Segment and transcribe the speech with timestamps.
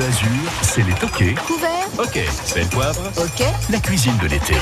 [0.00, 0.28] Bleu Azur,
[0.62, 1.34] c'est les toqués.
[1.46, 2.18] Couvert Ok.
[2.54, 3.02] Belle poivre.
[3.18, 3.44] Ok.
[3.68, 4.54] La cuisine de l'été.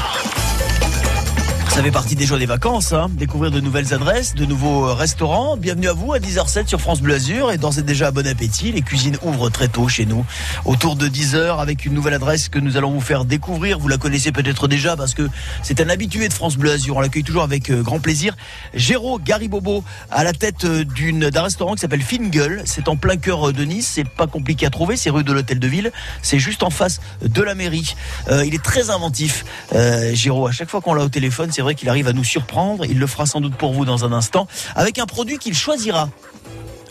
[1.78, 3.06] Ça fait partie jours des vacances, hein.
[3.08, 5.56] découvrir de nouvelles adresses, de nouveaux euh, restaurants.
[5.56, 8.72] Bienvenue à vous à 10h07 sur France Bleu Azur et et déjà bon appétit.
[8.72, 10.26] Les cuisines ouvrent très tôt chez nous,
[10.64, 13.78] autour de 10h avec une nouvelle adresse que nous allons vous faire découvrir.
[13.78, 15.28] Vous la connaissez peut-être déjà parce que
[15.62, 16.96] c'est un habitué de France Bleu Azur.
[16.96, 18.36] On l'accueille toujours avec euh, grand plaisir.
[18.74, 20.84] Géraud Garibobo à la tête euh,
[21.30, 22.62] d'un restaurant qui s'appelle Fingal.
[22.64, 23.88] C'est en plein cœur de Nice.
[23.94, 24.96] C'est pas compliqué à trouver.
[24.96, 25.92] C'est rue de l'Hôtel de Ville.
[26.22, 27.94] C'est juste en face de la mairie.
[28.28, 30.48] Il est très inventif, euh, Géraud.
[30.48, 32.84] À chaque fois qu'on l'a au téléphone, c'est qu'il arrive à nous surprendre.
[32.84, 36.08] Il le fera sans doute pour vous dans un instant avec un produit qu'il choisira.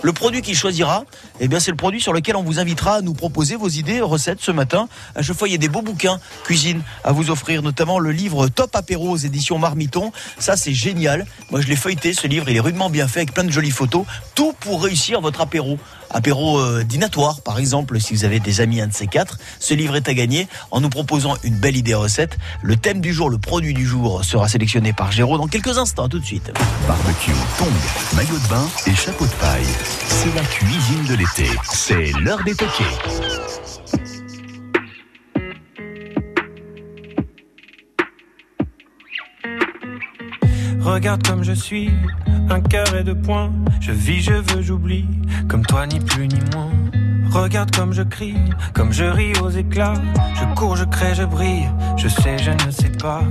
[0.03, 1.05] Le produit qu'il choisira,
[1.39, 3.99] eh bien, c'est le produit sur lequel on vous invitera à nous proposer vos idées,
[3.99, 4.87] recettes ce matin.
[5.15, 8.11] À chaque fois, il y a des beaux bouquins cuisine à vous offrir, notamment le
[8.11, 10.11] livre Top Apéro aux éditions Marmiton.
[10.37, 11.25] Ça, c'est génial.
[11.49, 12.47] Moi, je l'ai feuilleté, ce livre.
[12.47, 14.05] Il est rudement bien fait avec plein de jolies photos.
[14.35, 15.79] Tout pour réussir votre apéro.
[16.09, 16.83] Apéro euh,
[17.43, 19.37] par exemple, si vous avez des amis, un de ces quatre.
[19.59, 22.37] Ce livre est à gagner en nous proposant une belle idée recette.
[22.61, 26.09] Le thème du jour, le produit du jour sera sélectionné par Géraud dans quelques instants,
[26.09, 26.51] tout de suite.
[26.87, 29.65] Barbecue, tongs, maillot de bain et chapeau de paille.
[30.07, 31.49] C'est la cuisine de l'été.
[31.71, 32.83] C'est l'heure des toqués.
[40.87, 41.91] Regarde comme je suis,
[42.49, 43.51] un cœur et deux points.
[43.81, 45.05] Je vis, je veux, j'oublie,
[45.49, 46.71] comme toi ni plus ni moins.
[47.29, 48.37] Regarde comme je crie,
[48.73, 49.95] comme je ris aux éclats.
[50.33, 53.21] Je cours, je crée, je brille, je sais, je ne sais pas.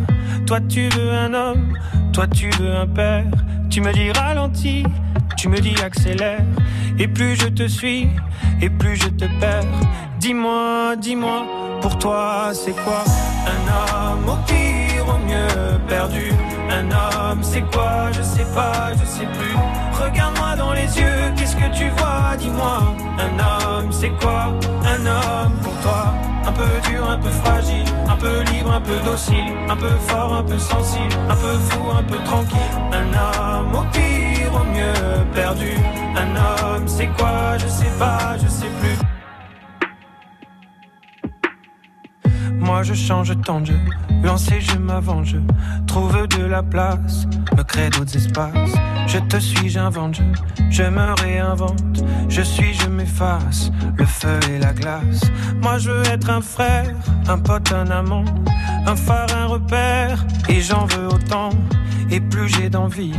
[0.47, 1.73] Toi tu veux un homme,
[2.13, 3.25] toi tu veux un père.
[3.71, 4.85] Tu me dis ralentis,
[5.39, 6.45] tu me dis accélère.
[6.99, 8.07] Et plus je te suis,
[8.61, 9.65] et plus je te perds.
[10.21, 11.47] Dis-moi, dis-moi,
[11.81, 13.03] pour toi c'est quoi
[13.47, 16.33] Un homme au pire, au mieux perdu.
[16.71, 18.11] Un homme, c'est quoi?
[18.13, 19.57] Je sais pas, je sais plus.
[19.93, 22.37] Regarde-moi dans les yeux, qu'est-ce que tu vois?
[22.39, 22.95] Dis-moi.
[23.19, 24.53] Un homme, c'est quoi?
[24.85, 26.15] Un homme pour toi.
[26.47, 30.35] Un peu dur, un peu fragile, un peu libre, un peu docile, un peu fort,
[30.35, 32.59] un peu sensible, un peu fou, un peu tranquille.
[32.93, 35.73] Un homme au pire, au mieux perdu.
[36.17, 37.59] Un homme, c'est quoi?
[37.59, 39.16] Je sais pas, je sais plus.
[42.67, 43.79] Moi je change tant jeu,
[44.25, 45.35] lancer je m'avance,
[45.87, 47.25] trouve de la place,
[47.57, 48.73] me crée d'autres espaces.
[49.07, 50.21] Je te suis, j'invente,
[50.69, 55.21] je me réinvente, je suis, je m'efface, le feu et la glace.
[55.63, 56.93] Moi je veux être un frère,
[57.29, 58.25] un pote, un amant,
[58.85, 61.51] un phare, un repère, et j'en veux autant.
[62.11, 63.15] Et plus j'ai d'envie,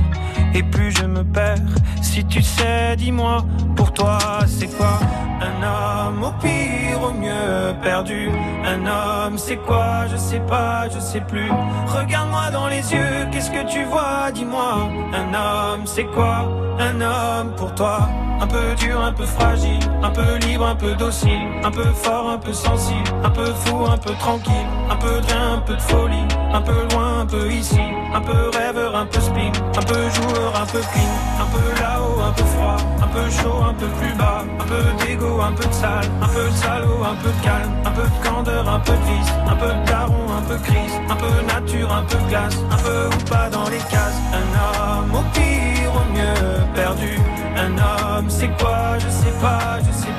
[0.53, 1.58] et plus je me perds.
[2.02, 4.18] Si tu sais, dis-moi, pour toi
[4.48, 5.00] c'est quoi
[5.42, 8.30] Un homme au pire, au mieux perdu.
[8.66, 11.50] Un homme, c'est quoi Je sais pas, je sais plus.
[11.88, 14.90] Regarde-moi dans les yeux, qu'est-ce que tu vois Dis-moi.
[15.14, 16.48] Un homme, c'est quoi
[16.80, 18.09] Un homme pour toi.
[18.40, 22.30] Un peu dur, un peu fragile, un peu libre, un peu docile, un peu fort,
[22.30, 25.75] un peu sensible, un peu fou, un peu tranquille, un peu de rien, un peu
[25.75, 27.81] de folie, un peu loin, un peu ici,
[28.14, 32.31] un peu un peu spleen, un peu joueur, un peu clean, un peu là-haut, un
[32.31, 35.73] peu froid, un peu chaud, un peu plus bas, un peu d'égo, un peu de
[35.73, 38.93] sale, un peu de salaud, un peu de calme, un peu de candeur, un peu
[38.93, 42.57] de vice, un peu de daron, un peu crise, un peu nature, un peu glace,
[42.71, 47.19] un peu ou pas dans les cases, un homme au pire, au mieux perdu,
[47.55, 50.16] un homme, c'est quoi Je sais pas, je sais plus.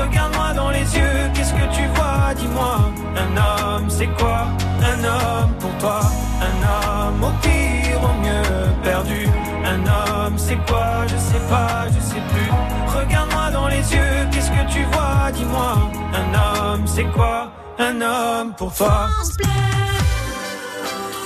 [0.00, 2.32] Regarde-moi dans les yeux, qu'est-ce que tu vois?
[2.36, 4.46] Dis-moi, un homme, c'est quoi?
[4.92, 6.00] Un homme pour toi,
[6.40, 9.26] un homme au pire, au mieux perdu.
[9.64, 11.06] Un homme, c'est quoi?
[11.06, 12.50] Je sais pas, je sais plus.
[12.98, 15.30] Regarde-moi dans les yeux, qu'est-ce que tu vois?
[15.32, 17.50] Dis-moi, un homme, c'est quoi?
[17.78, 19.08] Un homme pour toi.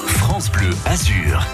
[0.06, 1.44] France Bleu Azur.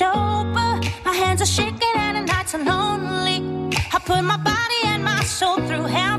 [0.00, 3.38] Sober, my hands are shaking and the nights are lonely.
[3.94, 6.09] I put my body and my soul through hell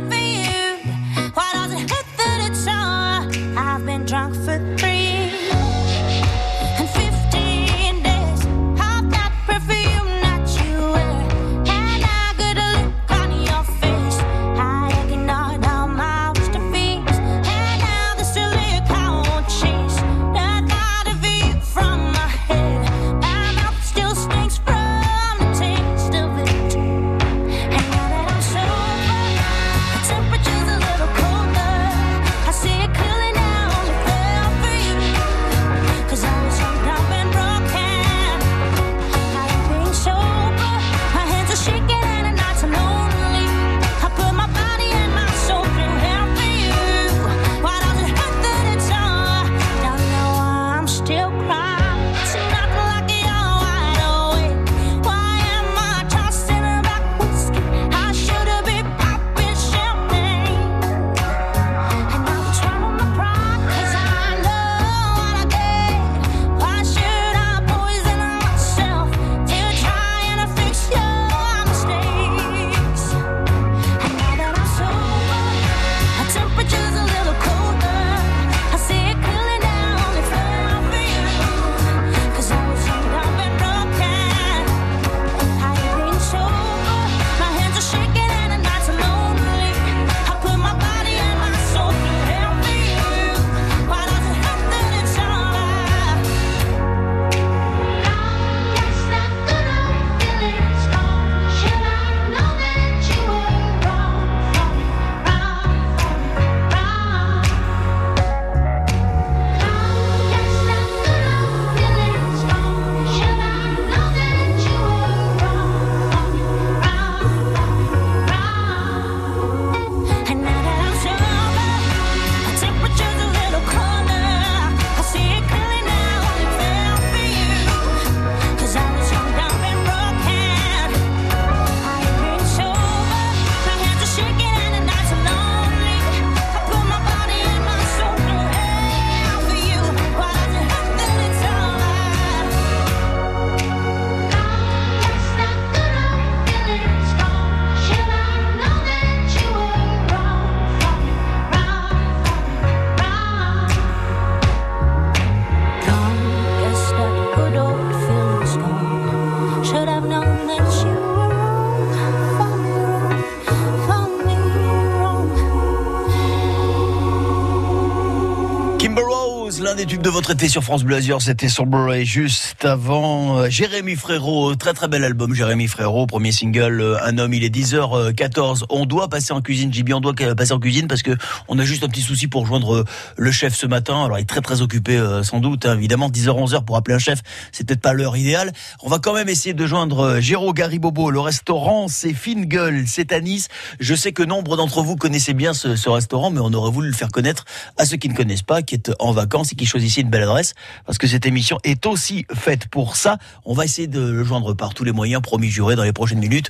[169.75, 174.89] de votre été sur France Bleu c'était Sombre juste avant euh, Jérémy Frérot, très très
[174.89, 178.65] bel album Jérémy Frérot, premier single euh, Un homme, il est 10h14.
[178.69, 181.11] On doit passer en cuisine, JB, on doit passer en cuisine parce que
[181.47, 182.85] on a juste un petit souci pour joindre euh,
[183.15, 184.03] le chef ce matin.
[184.03, 185.77] Alors il est très très occupé sans doute, hein.
[185.77, 187.21] évidemment 10h 11h pour appeler un chef,
[187.53, 188.51] c'est peut-être pas l'heure idéale.
[188.83, 192.49] On va quand même essayer de joindre Géraud Garibobo, le restaurant c'est Fine
[192.85, 193.47] c'est à Nice.
[193.79, 196.89] Je sais que nombre d'entre vous connaissez bien ce, ce restaurant mais on aurait voulu
[196.89, 197.45] le faire connaître
[197.77, 200.09] à ceux qui ne connaissent pas, qui est en vacances et qui choisissent ici une
[200.09, 200.53] belle adresse
[200.85, 203.17] parce que cette émission est aussi faite pour ça.
[203.45, 206.19] On va essayer de le joindre par tous les moyens, promis juré, dans les prochaines
[206.19, 206.49] minutes.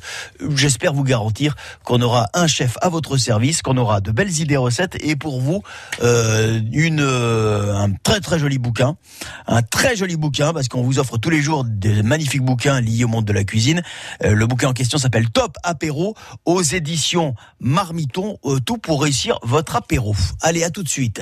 [0.56, 4.58] J'espère vous garantir qu'on aura un chef à votre service, qu'on aura de belles idées
[4.58, 5.64] recettes et pour vous
[6.04, 8.96] euh, une euh, un très très joli bouquin,
[9.48, 13.04] un très joli bouquin parce qu'on vous offre tous les jours des magnifiques bouquins liés
[13.04, 13.82] au monde de la cuisine.
[14.24, 16.16] Euh, le bouquin en question s'appelle Top Apéro
[16.46, 18.38] aux éditions Marmiton.
[18.66, 20.16] tout pour réussir votre apéro.
[20.42, 21.22] Allez, à tout de suite.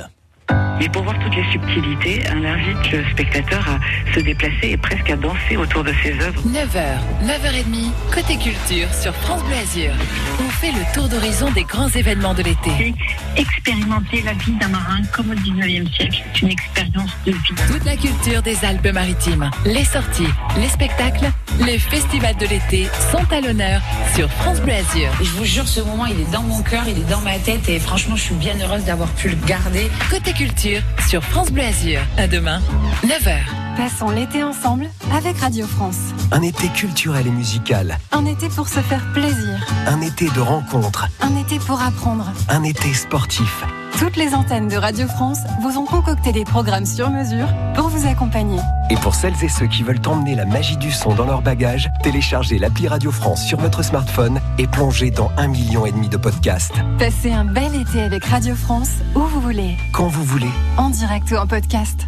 [0.79, 5.09] Mais pour voir toutes les subtilités, on invite le spectateur à se déplacer et presque
[5.09, 6.41] à danser autour de ses œuvres.
[6.47, 9.91] 9h, 9h30, côté culture sur France Bleu Azur.
[10.39, 12.95] On fait le tour d'horizon des grands événements de l'été.
[13.35, 16.23] Expérimenter la vie d'un marin comme au 19e siècle.
[16.33, 17.55] C'est une expérience de vie.
[17.67, 21.29] Toute la culture des Alpes-Maritimes, les sorties, les spectacles,
[21.65, 23.81] les festivals de l'été sont à l'honneur
[24.15, 25.11] sur France Bleu Azur.
[25.21, 27.67] Je vous jure, ce moment, il est dans mon cœur, il est dans ma tête
[27.69, 29.89] et franchement, je suis bien heureuse d'avoir pu le garder.
[30.09, 31.99] Côté culture sur France Bleu Azur.
[32.17, 32.61] À demain,
[33.03, 33.37] 9h.
[33.77, 35.97] Passons l'été ensemble avec Radio France.
[36.31, 37.97] Un été culturel et musical.
[38.11, 39.65] Un été pour se faire plaisir.
[39.87, 41.07] Un été de rencontres.
[41.21, 42.25] Un été pour apprendre.
[42.49, 43.63] Un été sportif.
[43.97, 48.07] Toutes les antennes de Radio France vous ont concocté des programmes sur mesure pour vous
[48.07, 48.59] accompagner.
[48.89, 51.89] Et pour celles et ceux qui veulent emmener la magie du son dans leur bagage,
[52.03, 56.17] téléchargez l'appli Radio France sur votre smartphone et plongez dans un million et demi de
[56.17, 56.75] podcasts.
[56.97, 59.77] Passez un bel été avec Radio France où vous voulez.
[59.93, 60.51] Quand vous voulez.
[60.77, 62.05] En direct ou en podcast.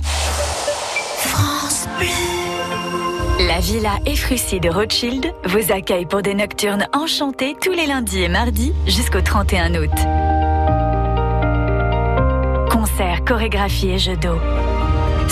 [1.17, 2.07] France Bleu.
[3.47, 8.29] La Villa Efrussi de Rothschild vous accueille pour des nocturnes enchantées tous les lundis et
[8.29, 9.89] mardis jusqu'au 31 août.
[13.01, 14.37] Concerts, chorégraphie et jeux d'eau.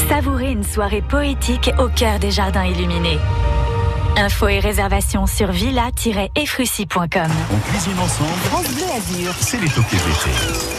[0.09, 3.19] Savourez une soirée poétique au cœur des jardins illuminés.
[4.17, 7.31] Infos et réservations sur villa-efrussi.com.
[7.53, 8.31] On cuisine ensemble.
[8.45, 9.33] France Bleu Azur.
[9.39, 10.78] C'est les toqués d'été.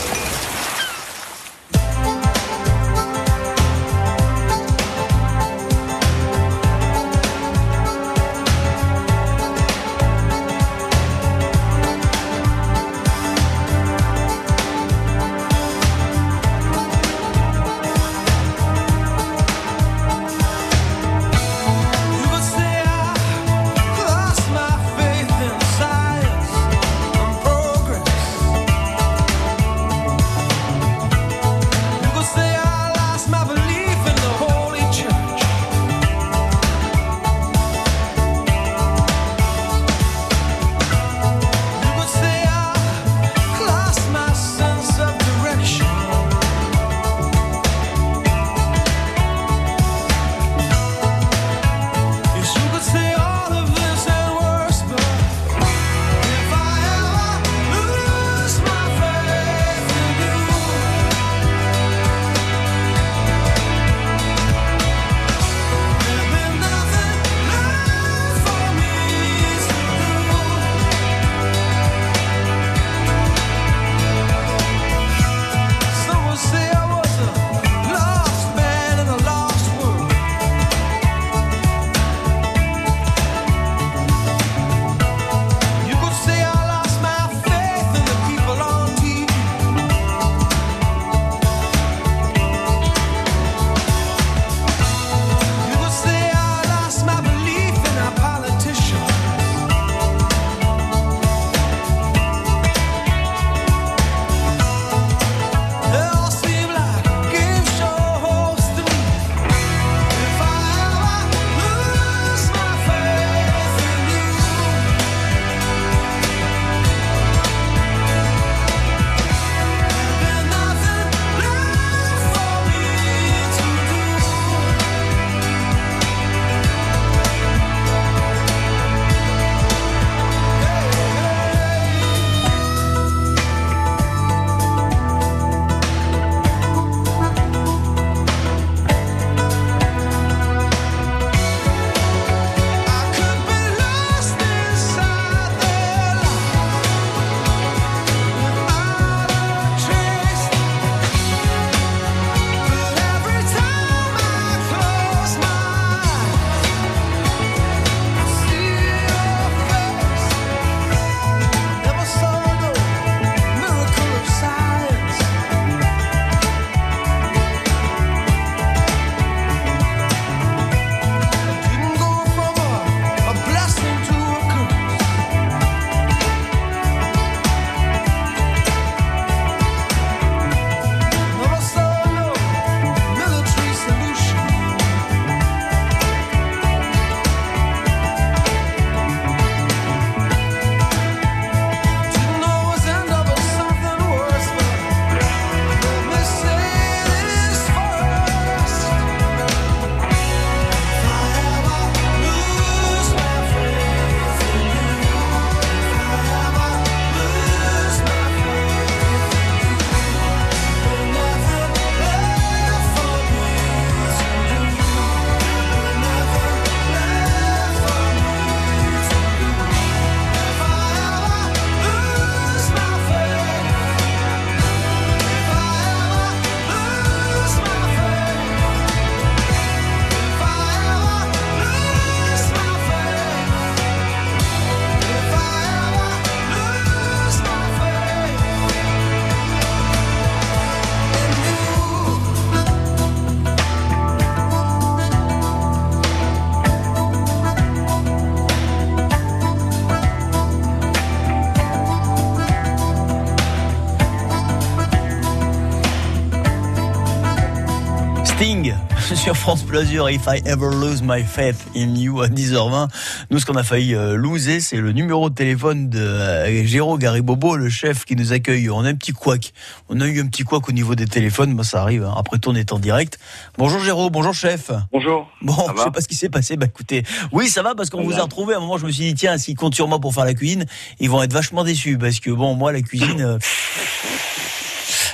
[259.40, 262.88] France Bleu If I Ever Lose My Faith in You à 10h20.
[263.30, 266.98] Nous, ce qu'on a failli euh, loser, c'est le numéro de téléphone de euh, Géraud
[266.98, 268.68] Garibobo, le chef qui nous accueille.
[268.68, 269.52] On a un petit couac.
[269.88, 271.54] On a eu un petit couac au niveau des téléphones.
[271.54, 272.04] Moi, ça arrive.
[272.04, 272.14] hein.
[272.18, 273.18] Après tout, on est en direct.
[273.56, 274.70] Bonjour Géraud, bonjour chef.
[274.92, 275.26] Bonjour.
[275.40, 276.56] Bon, Ça je va sais pas ce qui s'est passé.
[276.56, 278.52] Bah écoutez, oui, ça va parce qu'on vous a retrouvé.
[278.54, 280.34] À un moment, je me suis dit tiens, s'ils comptent sur moi pour faire la
[280.34, 280.66] cuisine,
[281.00, 283.20] ils vont être vachement déçus parce que bon, moi, la cuisine.
[283.22, 283.38] euh,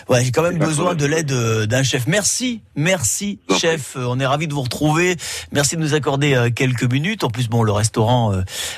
[0.09, 2.07] Ouais, j'ai quand même besoin de l'aide euh, d'un chef.
[2.07, 3.97] Merci, merci, chef.
[3.97, 5.17] Euh, On est ravis de vous retrouver.
[5.51, 7.25] Merci de nous accorder euh, quelques minutes.
[7.25, 8.33] En plus, bon, le restaurant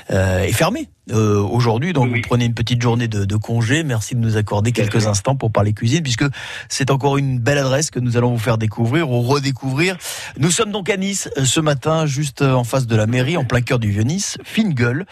[0.08, 3.82] est fermé euh, aujourd'hui, donc Oui, vous prenez une petite journée de, de congé.
[3.82, 6.24] Merci de nous accorder quelques instants pour parler cuisine, puisque
[6.68, 9.96] c'est encore une belle adresse que nous allons vous faire découvrir ou redécouvrir.
[10.38, 13.36] Nous sommes donc à Nice euh, ce matin, juste euh, en face de la mairie,
[13.36, 15.06] en plein cœur du Vieux-Nice, fine gueule,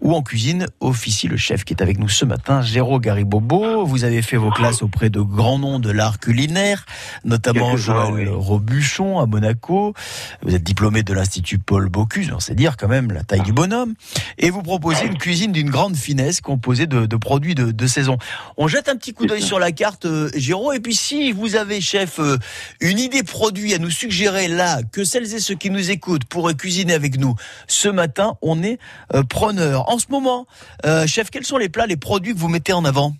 [0.00, 3.84] où en cuisine officie le chef qui est avec nous ce matin, Géraud Garibobo.
[3.84, 6.86] Vous avez fait vos classes auprès de grands noms de l'art culinaire,
[7.24, 8.28] notamment Joël oui.
[8.28, 9.94] Robuchon à Monaco.
[10.42, 13.52] Vous êtes diplômé de l'Institut Paul Bocuse, on sait dire quand même la taille du
[13.52, 13.94] bonhomme.
[14.38, 18.18] Et vous proposez une cuisine d'une grande finesse composée de, de produits de, de saison.
[18.56, 20.72] On jette un petit coup d'œil sur la carte, euh, Géraud.
[20.72, 22.36] Et puis si vous avez, chef, euh,
[22.80, 26.54] une idée produit à nous suggérer là, que celles et ceux qui nous écoutent pourraient
[26.54, 27.34] cuisiner avec nous
[27.66, 28.78] ce matin, on est
[29.14, 29.88] euh, preneur.
[29.88, 30.46] En ce moment,
[30.84, 33.14] euh, chef, quels sont les plats, les produits que vous mettez en avant?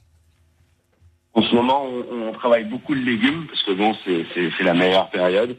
[1.34, 5.08] En ce moment, on, on travaille beaucoup le légume parce que bon, c'est la meilleure
[5.10, 5.56] période.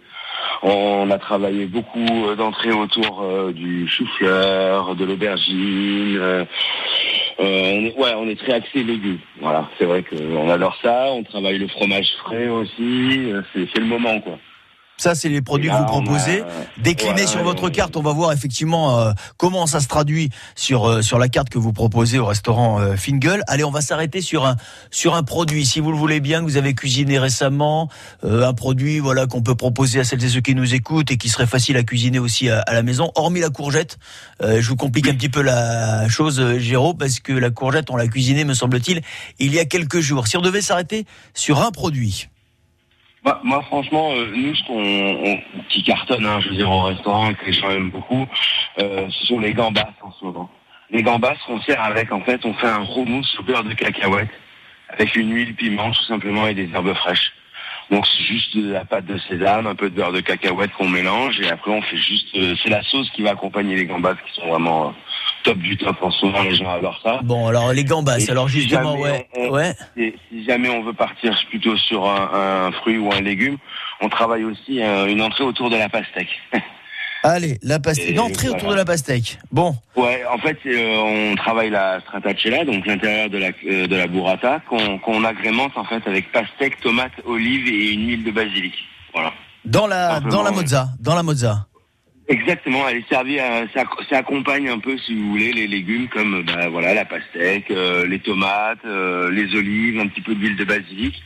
[0.65, 6.17] On a travaillé beaucoup euh, d'entrées autour euh, du chou-fleur, de l'aubergine.
[6.17, 6.45] euh,
[7.37, 9.19] on est, ouais, on est très axé légumes.
[9.41, 11.07] Voilà, c'est vrai qu'on adore ça.
[11.11, 13.33] On travaille le fromage frais aussi.
[13.53, 14.37] c'est le moment, quoi.
[14.97, 16.43] Ça, c'est les produits que vous on a- proposez.
[16.81, 20.29] Déclinés voilà, sur votre on- carte, on va voir effectivement euh, comment ça se traduit
[20.55, 23.43] sur euh, sur la carte que vous proposez au restaurant euh, Fingal.
[23.47, 24.55] Allez, on va s'arrêter sur un
[24.91, 27.89] sur un produit, si vous le voulez bien, que vous avez cuisiné récemment,
[28.23, 31.17] euh, un produit voilà qu'on peut proposer à celles et ceux qui nous écoutent et
[31.17, 33.97] qui serait facile à cuisiner aussi à, à la maison, hormis la courgette.
[34.41, 37.89] Euh, je vous complique un petit peu la chose, euh, Géraud, parce que la courgette,
[37.89, 39.01] on l'a cuisinée, me semble-t-il,
[39.39, 40.27] il y a quelques jours.
[40.27, 42.29] Si on devait s'arrêter sur un produit,
[43.23, 46.81] Moi, moi, franchement, euh, nous, ce qu'on on- qui cartonne, hein, je veux dire, au
[46.83, 48.27] restaurant, que les gens aiment beaucoup,
[48.79, 50.49] euh, ce sont les gambas en ce moment.
[50.89, 54.29] Les gambas, qu'on sert avec, en fait, on fait un houmous au beurre de cacahuète,
[54.89, 57.31] avec une huile piment, tout simplement, et des herbes fraîches.
[57.91, 60.89] Donc, c'est juste de la pâte de sésame, un peu de beurre de cacahuète qu'on
[60.89, 62.35] mélange, et après, on fait juste...
[62.35, 64.91] euh, c'est la sauce qui va accompagner les gambas, qui sont vraiment euh,
[65.43, 67.19] top du top en ce moment, les gens adorent ça.
[67.23, 69.75] bon, alors les gambas, Et alors si justement, ouais, on- ouais.
[69.97, 73.57] Et si jamais on veut partir plutôt sur un, un fruit ou un légume,
[74.01, 76.29] on travaille aussi euh, une entrée autour de la pastèque.
[77.25, 78.09] Allez, la pastèque.
[78.09, 79.37] Et D'entrée autour de la pastèque.
[79.49, 83.95] Bon, ouais, en fait, euh, on travaille la stracciatella, donc l'intérieur de la euh, de
[83.95, 88.31] la burrata, qu'on qu'on agrémente en fait avec pastèque, tomate, olive et une huile de
[88.31, 88.73] basilic.
[89.13, 89.31] Voilà.
[89.63, 91.67] dans la Simplement, dans la mozza, dans la mozza.
[92.29, 96.07] Exactement, elle est servie, à, ça, ça accompagne un peu, si vous voulez, les légumes
[96.07, 100.33] comme euh, bah, voilà la pastèque, euh, les tomates, euh, les olives, un petit peu
[100.33, 101.21] d'huile de basilic,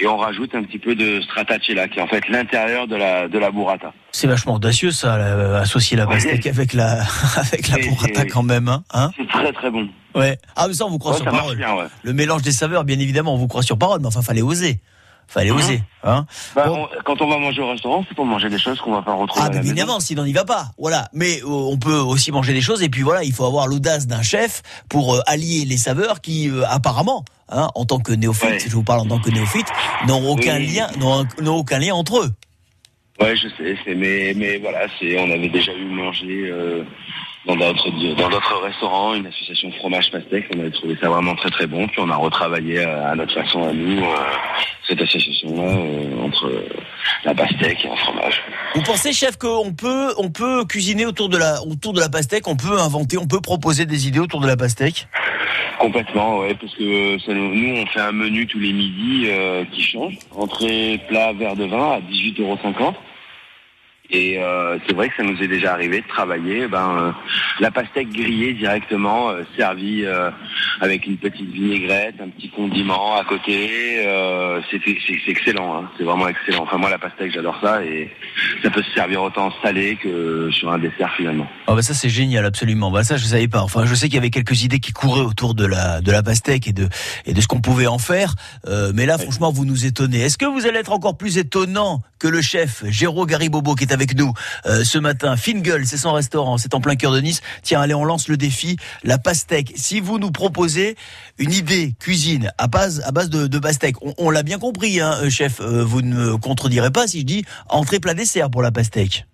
[0.00, 3.28] et on rajoute un petit peu de stracciatella, qui est en fait l'intérieur de la
[3.28, 3.92] de la burrata.
[4.10, 6.14] C'est vachement audacieux ça, là, associer la Ouais.
[6.14, 7.02] pastèque avec la
[7.36, 9.88] avec la burrata quand même, hein, hein C'est très très bon.
[10.16, 10.36] Ouais.
[10.56, 11.56] Ah mais ça on vous croit Ouais, sur parole.
[11.56, 11.84] bien, ouais.
[12.02, 14.80] Le mélange des saveurs, bien évidemment, on vous croit sur parole, mais enfin fallait oser,
[15.32, 15.56] fallait Mhm.
[15.56, 16.84] oser, hein Bah, Bon.
[16.84, 19.14] on- quand on va manger au restaurant, c'est pour manger des choses qu'on va pas
[19.14, 19.70] retrouver Ah, à la maison.
[19.70, 20.66] évidemment, sinon on n'y va pas.
[20.78, 21.08] Voilà.
[21.12, 24.06] Mais euh, on peut aussi manger des choses et puis voilà, il faut avoir l'audace
[24.06, 28.50] d'un chef pour euh, allier les saveurs qui, euh, apparemment, hein, en tant que néophyte,
[28.50, 28.58] Ouais.
[28.58, 29.68] je vous parle en tant que néophyte,
[30.06, 30.66] n'ont aucun Oui.
[30.66, 32.30] lien, n'ont aucun lien entre eux.
[33.20, 36.50] Ouais, je sais, c'est mais mais voilà, c'est on avait déjà eu manger
[37.46, 41.50] dans d'autres dans d'autres restaurants une association fromage pastèque, on avait trouvé ça vraiment très
[41.50, 44.16] très bon, puis on a retravaillé euh, à notre façon à nous euh,
[44.86, 46.68] cette association là entre euh,
[47.24, 48.42] la pastèque et un fromage.
[48.74, 52.46] Vous pensez, chef, qu'on peut, on peut cuisiner autour de la, autour de la pastèque,
[52.48, 55.08] on peut inventer, on peut proposer des idées autour de la pastèque?
[55.78, 59.82] Complètement, ouais, parce que ça nous, on fait un menu tous les midis euh, qui
[59.82, 60.14] change.
[60.36, 62.94] Entrée, plat, verre de vin à 18,50 euros.
[64.12, 67.12] Et euh, c'est vrai que ça nous est déjà arrivé de travailler ben, euh,
[67.60, 70.30] la pastèque grillée directement, euh, servie euh,
[70.80, 74.04] avec une petite vinaigrette, un petit condiment à côté.
[74.06, 74.80] Euh, c'est
[75.28, 76.62] excellent, hein, c'est vraiment excellent.
[76.62, 78.10] Enfin moi la pastèque j'adore ça et
[78.62, 81.46] ça peut se servir autant salé que sur un dessert finalement.
[81.66, 82.90] Ah bah ça c'est génial absolument.
[82.90, 83.62] Bah ça je savais pas.
[83.62, 86.22] Enfin je sais qu'il y avait quelques idées qui couraient autour de la de la
[86.22, 86.88] pastèque et de
[87.26, 88.34] et de ce qu'on pouvait en faire.
[88.66, 90.20] Euh, mais là franchement vous nous étonnez.
[90.22, 93.92] Est-ce que vous allez être encore plus étonnant que le chef Géraud Garibobo qui est
[93.92, 94.32] avec avec nous
[94.64, 95.36] euh, ce matin.
[95.36, 97.42] Fingal, c'est son restaurant, c'est en plein cœur de Nice.
[97.62, 99.74] Tiens, allez, on lance le défi, la pastèque.
[99.76, 100.96] Si vous nous proposez
[101.38, 105.18] une idée cuisine à base, à base de, pastèque, on, on l'a bien compris, hein,
[105.22, 108.62] euh, chef, euh, vous ne me contredirez pas si je dis entrée plat dessert pour
[108.62, 109.26] la pastèque.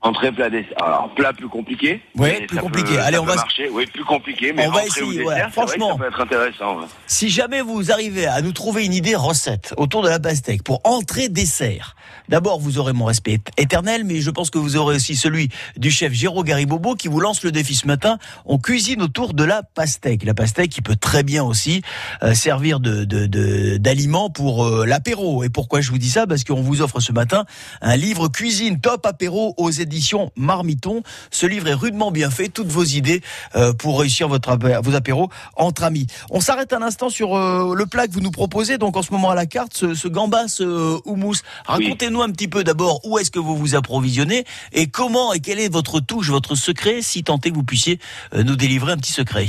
[0.00, 0.72] Entrée, plat, dessert.
[0.80, 2.00] Alors, plat plus compliqué.
[2.14, 2.94] Mais plus compliqué.
[2.94, 3.68] peut- Allez, on va- marcher.
[3.68, 5.34] Oui, plus compliqué, mais On va ou essayer, dessert, ouais.
[5.34, 5.92] c'est vrai que Franchement.
[5.92, 6.78] ça peut être intéressant.
[6.78, 6.86] ouais.
[7.08, 10.80] Si jamais vous arrivez à nous trouver une idée recette autour de la pastèque pour
[10.84, 11.96] entrée dessert,
[12.28, 15.90] d'abord vous aurez mon respect éternel, mais je pense que vous aurez aussi celui du
[15.90, 18.18] chef Géraud Garibobo qui vous lance le défi ce matin.
[18.44, 20.22] On cuisine autour de la pastèque.
[20.24, 21.82] La pastèque qui peut très bien aussi
[22.22, 25.42] euh, servir de de- de- d'aliment pour euh, l'apéro.
[25.42, 26.24] Et pourquoi je vous dis ça?
[26.28, 27.44] Parce qu'on vous offre ce matin
[27.80, 31.02] un livre cuisine top apéro aux éditions Marmiton.
[31.30, 33.22] Ce livre est rudement bien fait, toutes vos idées
[33.56, 36.06] euh, pour réussir vos apéros entre amis.
[36.30, 39.12] On s'arrête un instant sur euh, le plat que vous nous proposez, donc en ce
[39.12, 41.36] moment à la carte, ce, ce gambas euh, houmous.
[41.66, 45.58] Racontez-nous un petit peu d'abord où est-ce que vous vous approvisionnez et comment et quelle
[45.58, 47.98] est votre touche, votre secret, si tant est que vous puissiez
[48.34, 49.48] nous délivrer un petit secret.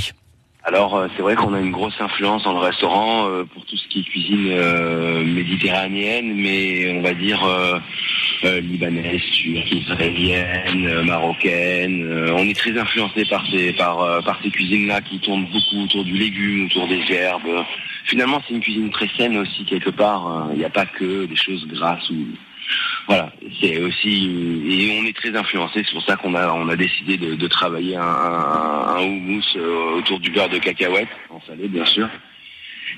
[0.70, 3.76] Alors euh, c'est vrai qu'on a une grosse influence dans le restaurant euh, pour tout
[3.76, 7.40] ce qui est cuisine euh, méditerranéenne, mais on va dire
[8.44, 12.32] libanaise, turque, israélienne, marocaine.
[12.32, 16.04] On est très influencé par ces par par ces cuisines là qui tournent beaucoup autour
[16.04, 17.64] du légume, autour des herbes.
[18.04, 20.24] Finalement c'est une cuisine très saine aussi quelque part.
[20.24, 20.50] hein.
[20.52, 22.26] Il n'y a pas que des choses grasses ou
[23.06, 25.82] voilà, c'est aussi et on est très influencé.
[25.84, 30.58] C'est pour ça qu'on a décidé de, travailler un, un, euh, autour du beurre de
[30.58, 32.08] cacahuète en salé bien sûr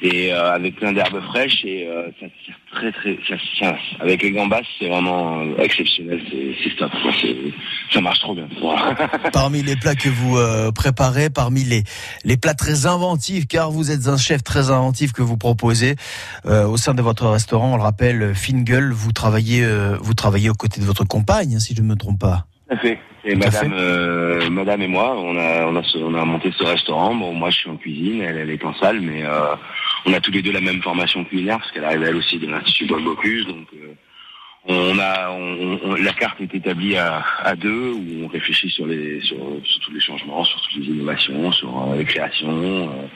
[0.01, 4.23] et euh, avec plein d'herbes fraîches et euh, ça sert très très ça, ça- avec
[4.23, 6.21] les gambas c'est vraiment euh, exceptionnel.
[6.31, 6.91] C'est top.
[7.93, 8.49] Ça marche trop bien.
[9.33, 11.85] Parmi les plats que vous euh, préparez, parmi les,
[12.25, 15.97] les plats très inventifs, car vous êtes un chef très inventif que vous proposez
[16.47, 20.49] euh, au sein de votre restaurant, on le rappelle, Fingal, vous travaillez, euh, vous travaillez
[20.51, 22.47] aux côtés de votre compagne, hein, si je ne me trompe pas.
[22.69, 22.99] Tout à fait.
[23.25, 26.65] Et madame, euh, madame et moi, on a, on a, ce- on a monté ce
[26.65, 27.15] restaurant.
[27.15, 29.55] Bon, moi, je suis en cuisine, elle, elle est en salle, mais euh,
[30.07, 32.49] on a tous les deux la même formation culinaire parce qu'elle arrive elle aussi de
[32.49, 33.47] l'Institut Paul Bocuse.
[33.47, 33.93] Donc, euh,
[34.65, 38.87] on a, on, on- la carte est établie à, à deux où on réfléchit sur
[38.87, 42.49] les, sur, sur tous les changements, sur toutes les innovations, sur les créations.
[42.91, 43.07] euh,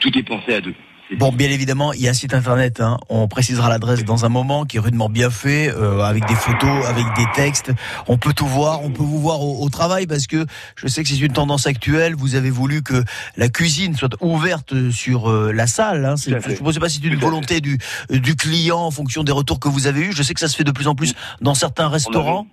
[0.00, 0.74] tout est pensé à deux.
[1.12, 2.80] Bon, bien évidemment, il y a un site internet.
[2.80, 2.98] hein.
[3.08, 6.84] On précisera l'adresse dans un moment, qui est rudement bien fait, euh, avec des photos,
[6.84, 7.72] avec des textes.
[8.08, 8.82] On peut tout voir.
[8.82, 11.68] On peut vous voir au, au travail parce que je sais que c'est une tendance
[11.68, 12.14] actuelle.
[12.16, 13.04] Vous avez voulu que
[13.36, 16.04] la cuisine soit ouverte sur euh, la salle.
[16.04, 16.16] Hein.
[16.16, 17.78] Je ne sais pas si c'est une volonté du,
[18.10, 20.12] du client en fonction des retours que vous avez eus.
[20.12, 22.48] Je sais que ça se fait de plus en plus dans certains restaurants.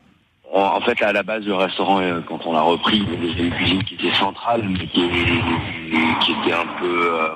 [0.56, 3.44] En fait, à la base, le restaurant, euh, quand on l'a repris, il y avait
[3.48, 5.02] une cuisine qui était centrale, mais qui,
[6.24, 7.30] qui était un peu euh,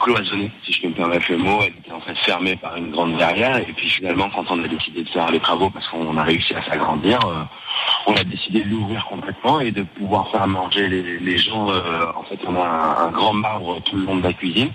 [0.00, 1.58] cloisonnée, si je peux me permettre le mot.
[1.62, 3.58] Elle était en fait fermée par une grande verrière.
[3.58, 6.54] Et puis finalement, quand on a décidé de faire les travaux, parce qu'on a réussi
[6.54, 7.42] à s'agrandir, euh,
[8.06, 11.70] on a décidé de l'ouvrir complètement et de pouvoir faire manger les, gens.
[11.70, 14.70] euh, en fait, on a un, un grand marbre tout le long de la cuisine,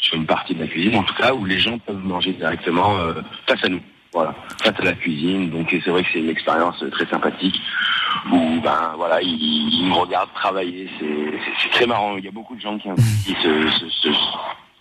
[0.00, 2.96] sur une partie de la cuisine en tout cas, où les gens peuvent manger directement
[2.96, 3.14] euh,
[3.46, 3.80] face à nous.
[4.12, 5.48] Voilà, face à la cuisine.
[5.50, 7.58] Donc c'est vrai que c'est une expérience euh, très sympathique
[8.30, 10.88] où ben voilà, ils, me regardent travailler.
[10.98, 12.16] C'est très marrant.
[12.18, 14.08] Il y a beaucoup de gens qui investissent ce,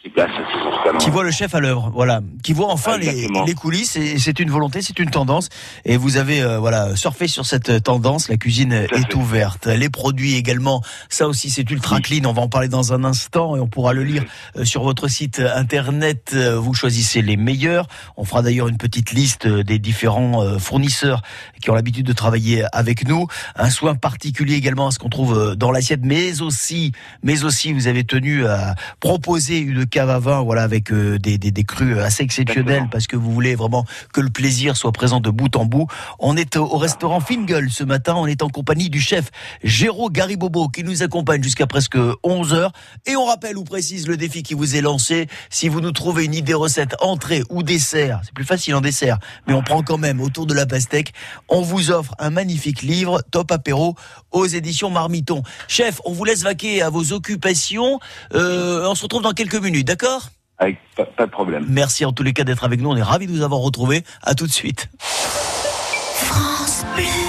[0.04, 1.00] ces.
[1.00, 3.96] Qui voit le chef à l'œuvre, voilà, qui voit enfin les, coulisses.
[3.96, 5.50] Et c'est une volonté, c'est une tendance.
[5.86, 8.28] Et vous avez euh, voilà surfé sur cette tendance.
[8.28, 9.68] La cuisine est ouverte.
[9.68, 10.82] Les produits également.
[11.10, 12.26] Ça aussi, c'est ultra clean.
[12.26, 14.24] On va en parler dans un instant et on pourra le lire
[14.58, 16.32] euh, sur votre site internet.
[16.34, 17.88] Euh, Vous choisissez les meilleurs.
[18.18, 21.22] On fera d'ailleurs une petite liste euh, des différents euh, fournisseurs
[21.62, 23.28] qui ont l'habitude de travailler avec nous.
[23.56, 26.92] Un soin particulier également à ce qu'on trouve euh, dans l'assiette, mais aussi,
[27.24, 31.38] mais aussi, vous avez tenu à proposer une cave à vin, voilà, avec euh, des,
[31.38, 35.20] des, des crus assez exceptionnels parce que vous voulez vraiment que le plaisir soit présent
[35.20, 35.88] de bout en bout.
[36.18, 38.16] On est au, au restaurant Fingal ce matin.
[38.16, 39.30] On est en compagnie du chef
[39.64, 42.72] Géraud Garibobo qui nous accompagne jusqu'à presque 11 heures.
[43.06, 45.28] Et on rappelle ou précise le défi qui vous est lancé.
[45.50, 49.20] Si vous nous trouvez une idée recette entrée ou dessert, c'est plus facile en dessert,
[49.48, 51.14] mais on prend quand même autour de la pastèque.
[51.50, 53.96] On vous offre un magnifique livre, Top Apéro,
[54.32, 55.44] aux éditions Marmiton.
[55.68, 58.00] Chef, on vous laisse vaquer à vos occupations.
[58.34, 61.66] Euh, on se retrouve dans quelques minutes, d'accord Avec pas, pas de problème.
[61.70, 62.90] Merci en tous les cas d'être avec nous.
[62.90, 64.04] On est ravis de vous avoir retrouvé.
[64.22, 64.90] À tout de suite.
[65.00, 67.21] France Bleu.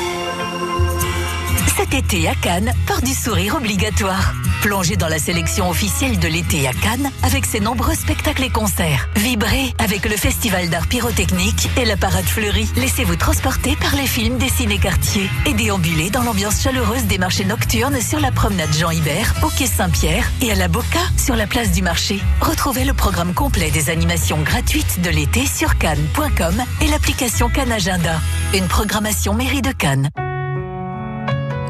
[1.93, 4.33] Cet à Cannes par du sourire obligatoire.
[4.63, 9.11] Plongez dans la sélection officielle de l'été à Cannes avec ses nombreux spectacles et concerts.
[9.17, 12.67] Vibrez avec le Festival d'art pyrotechnique et la parade fleurie.
[12.77, 18.01] Laissez-vous transporter par les films des ciné-quartiers et déambulez dans l'ambiance chaleureuse des marchés nocturnes
[18.01, 21.73] sur la promenade Jean Hibert, au quai Saint-Pierre et à la Boca sur la place
[21.73, 22.21] du marché.
[22.41, 28.19] Retrouvez le programme complet des animations gratuites de l'été sur cannes.com et l'application Cannes Agenda.
[28.55, 30.09] Une programmation mairie de Cannes.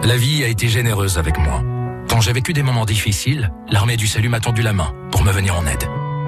[0.04, 1.62] La vie a été généreuse avec moi.
[2.08, 5.30] Quand j'ai vécu des moments difficiles, l'armée du salut m'a tendu la main pour me
[5.30, 5.84] venir en aide.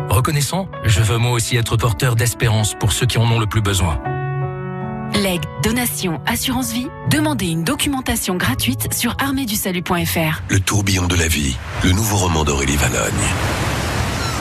[0.09, 3.63] Reconnaissant, je veux moi aussi être porteur d'espérance pour ceux qui en ont le plus
[3.63, 4.01] besoin.
[5.15, 10.43] Legs, donation, assurance vie, demandez une documentation gratuite sur arméedusalut.fr.
[10.49, 13.13] Le tourbillon de la vie, le nouveau roman d'Aurélie Valogne.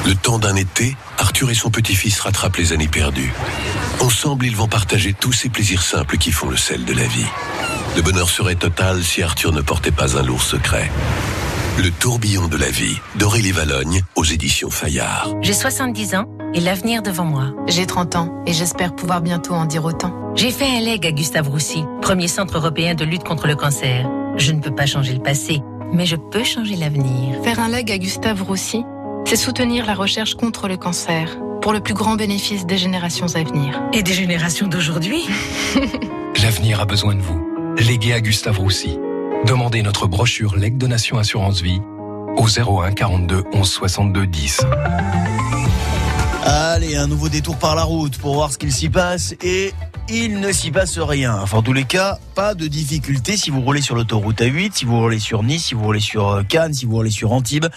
[0.05, 3.33] Le temps d'un été, Arthur et son petit-fils rattrapent les années perdues.
[3.99, 7.25] Ensemble, ils vont partager tous ces plaisirs simples qui font le sel de la vie.
[7.95, 10.89] Le bonheur serait total si Arthur ne portait pas un lourd secret.
[11.77, 15.29] Le tourbillon de la vie d'Aurélie Valogne aux éditions Fayard.
[15.41, 16.25] J'ai 70 ans
[16.55, 17.53] et l'avenir devant moi.
[17.67, 20.11] J'ai 30 ans et j'espère pouvoir bientôt en dire autant.
[20.33, 24.09] J'ai fait un leg à Gustave Roussy, premier centre européen de lutte contre le cancer.
[24.37, 27.43] Je ne peux pas changer le passé, mais je peux changer l'avenir.
[27.43, 28.83] Faire un leg à Gustave Roussy,
[29.25, 33.43] c'est soutenir la recherche contre le cancer pour le plus grand bénéfice des générations à
[33.43, 33.79] venir.
[33.93, 35.27] Et des générations d'aujourd'hui
[36.41, 37.52] L'avenir a besoin de vous.
[37.77, 38.97] Légué à Gustave Roussy.
[39.45, 41.81] Demandez notre brochure Leg Donation Assurance Vie
[42.37, 44.61] au 01 42 11 62 10.
[46.43, 49.73] Allez, un nouveau détour par la route pour voir ce qu'il s'y passe et
[50.09, 51.35] il ne s'y passe rien.
[51.41, 54.85] Enfin, en tous les cas, pas de difficulté si vous roulez sur l'autoroute A8, si
[54.85, 57.67] vous roulez sur Nice, si vous roulez sur euh, Cannes, si vous roulez sur Antibes,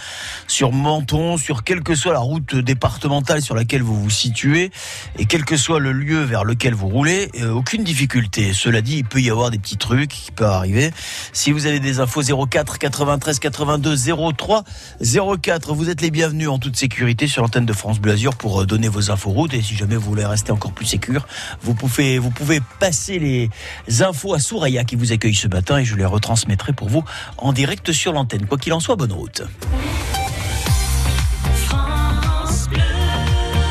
[0.49, 4.71] sur Menton, sur quelle que soit la route départementale sur laquelle vous vous situez
[5.19, 8.53] et quel que soit le lieu vers lequel vous roulez, euh, aucune difficulté.
[8.53, 10.91] Cela dit, il peut y avoir des petits trucs qui peuvent arriver.
[11.33, 13.97] Si vous avez des infos 04 93 82
[14.37, 14.65] 03
[15.41, 18.63] 04, vous êtes les bienvenus en toute sécurité sur l'antenne de France Bleu Azur pour
[18.63, 21.29] euh, donner vos infos route et si jamais vous voulez rester encore plus sécure,
[21.63, 23.51] vous pouvez vous pouvez passer les
[24.03, 27.05] infos à Souraya qui vous accueille ce matin et je les retransmettrai pour vous
[27.39, 28.47] en direct sur l'antenne.
[28.47, 29.43] Quoi qu'il en soit, bonne route.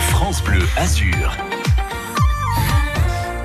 [0.09, 1.35] France Bleu Azur.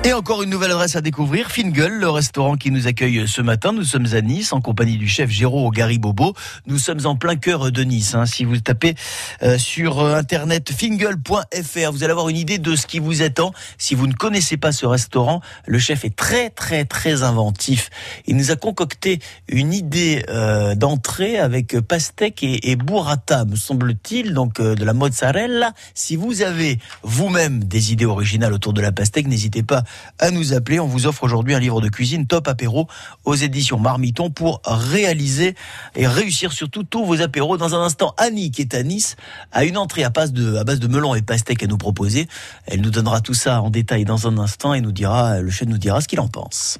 [0.03, 3.71] Et encore une nouvelle adresse à découvrir, Fingal, le restaurant qui nous accueille ce matin.
[3.71, 6.33] Nous sommes à Nice en compagnie du chef Géraud Garibobo.
[6.65, 8.15] Nous sommes en plein cœur de Nice.
[8.15, 8.25] Hein.
[8.25, 8.95] Si vous tapez
[9.43, 13.53] euh, sur euh, internet fingal.fr, vous allez avoir une idée de ce qui vous attend.
[13.77, 17.91] Si vous ne connaissez pas ce restaurant, le chef est très très très inventif.
[18.25, 24.33] Il nous a concocté une idée euh, d'entrée avec pastèque et, et burrata, me semble-t-il,
[24.33, 25.73] donc de la mozzarella.
[25.93, 29.83] Si vous avez vous-même des idées originales autour de la pastèque, n'hésitez pas
[30.19, 30.79] à nous appeler.
[30.79, 32.87] On vous offre aujourd'hui un livre de cuisine top apéro
[33.25, 35.55] aux éditions Marmiton pour réaliser
[35.95, 37.57] et réussir surtout tous vos apéros.
[37.57, 39.15] Dans un instant, Annie, qui est à Nice,
[39.51, 42.27] a une entrée à base de, à base de melon et pastèque à nous proposer.
[42.65, 45.67] Elle nous donnera tout ça en détail dans un instant et nous dira, le chef
[45.67, 46.79] nous dira ce qu'il en pense.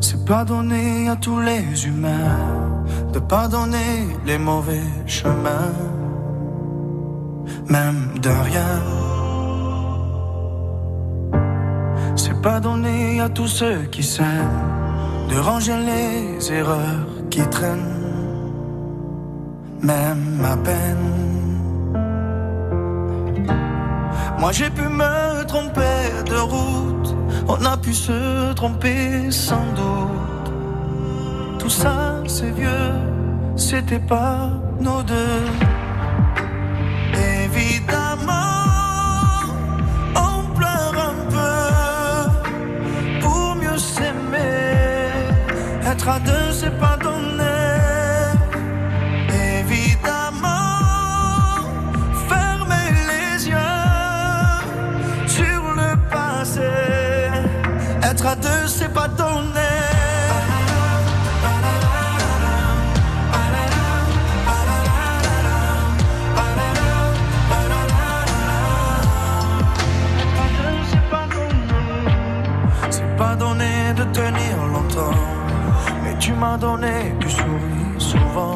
[0.00, 5.72] C'est pas donné à tous les humains de pardonner les mauvais chemins,
[7.68, 9.13] même de rien.
[12.16, 14.62] C'est pas donné à tous ceux qui s'aiment
[15.28, 18.02] de ranger les erreurs qui traînent,
[19.82, 21.24] même à peine.
[24.38, 25.98] Moi j'ai pu me tromper
[26.30, 27.16] de route,
[27.48, 30.52] on a pu se tromper sans doute.
[31.58, 32.92] Tout ça c'est vieux,
[33.56, 34.50] c'était pas
[34.80, 35.73] nos deux.
[46.04, 47.44] Être à deux, c'est pas donné.
[49.58, 50.44] Évidemment,
[52.28, 53.56] fermer les yeux
[55.26, 56.60] sur le passé.
[58.02, 59.70] Être à deux, c'est pas donné.
[73.16, 74.63] Pas donné de tenir
[76.34, 78.53] tu m'as donné du sourire souvent,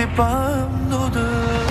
[0.00, 1.69] c'était pas nos deux.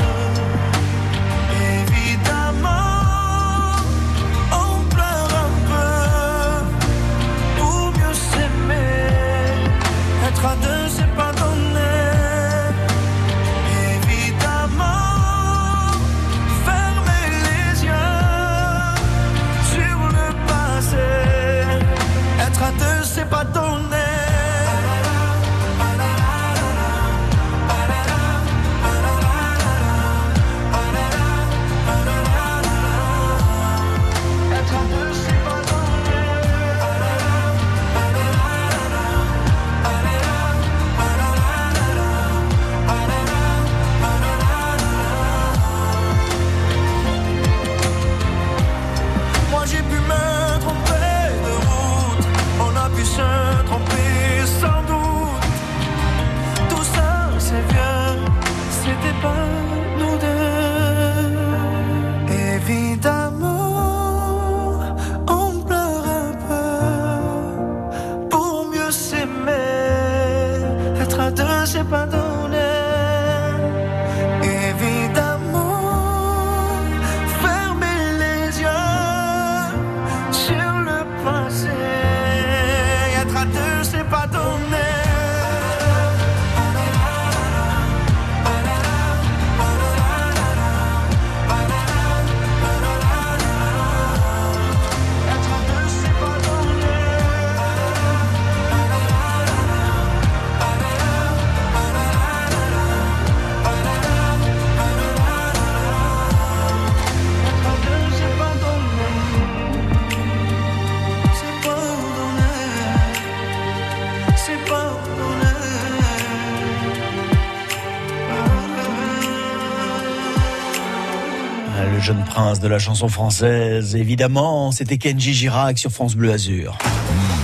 [122.40, 126.78] Prince de la chanson française, évidemment, c'était Kenji Girac sur France Bleu Azur.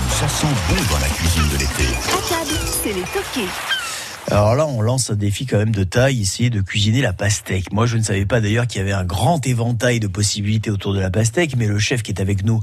[0.08, 1.94] Ça sent bon dans la cuisine de l'été.
[2.08, 3.75] À table, c'est les toqués.
[4.28, 7.72] Alors là, on lance un défi quand même de taille ici, de cuisiner la pastèque.
[7.72, 10.94] Moi, je ne savais pas d'ailleurs qu'il y avait un grand éventail de possibilités autour
[10.94, 12.60] de la pastèque, mais le chef qui est avec nous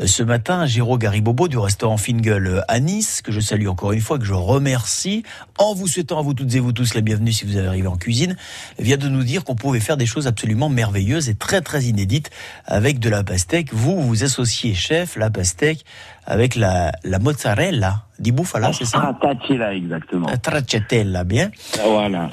[0.00, 3.92] euh, ce matin, Géraud Garibobo du restaurant Fingal euh, à Nice, que je salue encore
[3.92, 5.22] une fois, que je remercie,
[5.56, 7.96] en vous souhaitant à vous toutes et vous tous la bienvenue si vous arrivez en
[7.96, 8.36] cuisine,
[8.78, 12.28] vient de nous dire qu'on pouvait faire des choses absolument merveilleuses et très très inédites
[12.66, 13.72] avec de la pastèque.
[13.72, 15.82] Vous, vous associez, chef, la pastèque
[16.26, 19.14] avec la, la mozzarella di bufala, c'est ça?
[19.18, 20.28] Stracciatella, exactement.
[20.28, 21.50] Stracciatella, bien.
[21.84, 22.30] Voilà.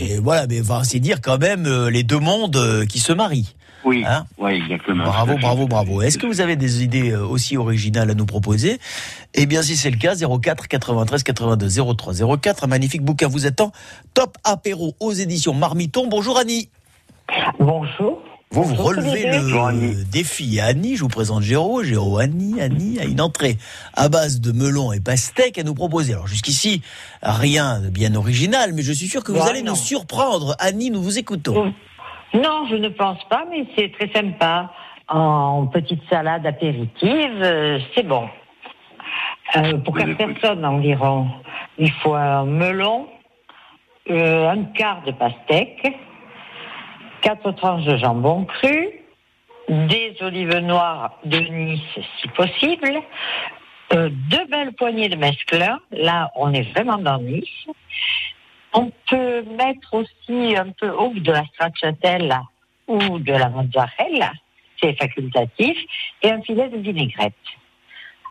[0.00, 3.12] Et voilà, mais enfin, c'est dire quand même euh, les deux mondes euh, qui se
[3.12, 3.54] marient.
[3.84, 4.26] Oui, Hein?
[4.38, 5.02] Ouais, exactement.
[5.02, 6.02] Bravo, bravo, bravo.
[6.02, 8.78] Est-ce que vous avez des idées euh, aussi originales à nous proposer?
[9.34, 13.44] Eh bien, si c'est le cas, 04 93 82 03 04, un magnifique bouquin vous
[13.44, 13.72] attend.
[14.14, 16.06] Top apéro aux éditions Marmiton.
[16.06, 16.68] Bonjour Annie.
[17.58, 18.22] Bonjour.
[18.52, 20.60] Vous, vous relevez le défi.
[20.60, 21.82] Annie, je vous présente Géraud.
[21.82, 23.56] Géraud, Annie, Annie a une entrée
[23.94, 26.12] à base de melon et pastèque à nous proposer.
[26.12, 26.82] Alors jusqu'ici,
[27.22, 29.70] rien de bien original, mais je suis sûr que vous Ouais, allez non.
[29.72, 30.54] nous surprendre.
[30.58, 31.72] Annie, nous vous écoutons.
[32.34, 34.70] Non, je ne pense pas, mais c'est très sympa.
[35.08, 38.28] En petite salade apéritive, euh, c'est bon.
[39.56, 41.26] Euh, pour quatre personnes environ,
[41.78, 43.06] il faut un melon,
[44.10, 45.86] euh, un quart de pastèque,
[47.22, 48.90] quatre tranches de jambon cru,
[49.68, 53.00] des olives noires de Nice si possible,
[53.94, 55.78] euh, deux belles poignées de mesclun.
[55.92, 57.66] Là, on est vraiment dans Nice.
[58.74, 62.42] On peut mettre aussi un peu ou de la stracciatella
[62.88, 64.32] ou de la mozzarella,
[64.80, 65.78] c'est facultatif,
[66.22, 67.34] et un filet de vinaigrette.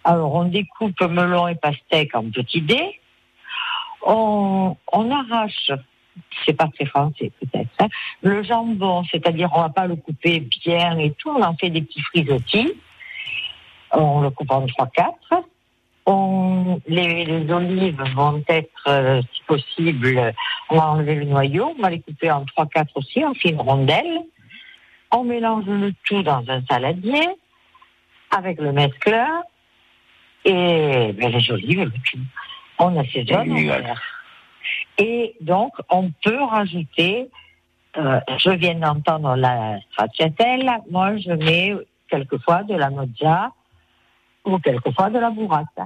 [0.03, 2.99] Alors, on découpe melon et pastèque en petits dés.
[4.03, 5.71] On, on arrache,
[6.45, 7.87] c'est pas très français peut-être, hein,
[8.21, 11.81] le jambon, c'est-à-dire on va pas le couper bien et tout, on en fait des
[11.81, 12.73] petits frisottis.
[13.93, 15.43] On le coupe en 3-4.
[16.05, 20.33] On, les, les olives vont être, euh, si possible,
[20.69, 24.21] on va enlever le noyau, on va les couper en 3-4 aussi, en fines rondelles.
[25.11, 27.27] On mélange le tout dans un saladier
[28.31, 29.43] avec le mescleur
[30.45, 32.19] et ben, les olives, le tout.
[32.79, 33.93] On assaisonne, on.
[35.01, 37.27] Et donc, on peut rajouter,
[37.97, 41.73] euh, je viens d'entendre la stracciatella, moi je mets
[42.07, 43.51] quelquefois de la mozza
[44.45, 45.85] ou quelquefois de la burrata.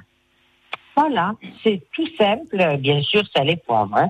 [0.97, 3.95] Voilà, c'est tout simple, bien sûr, ça les poivre.
[3.95, 4.09] hein.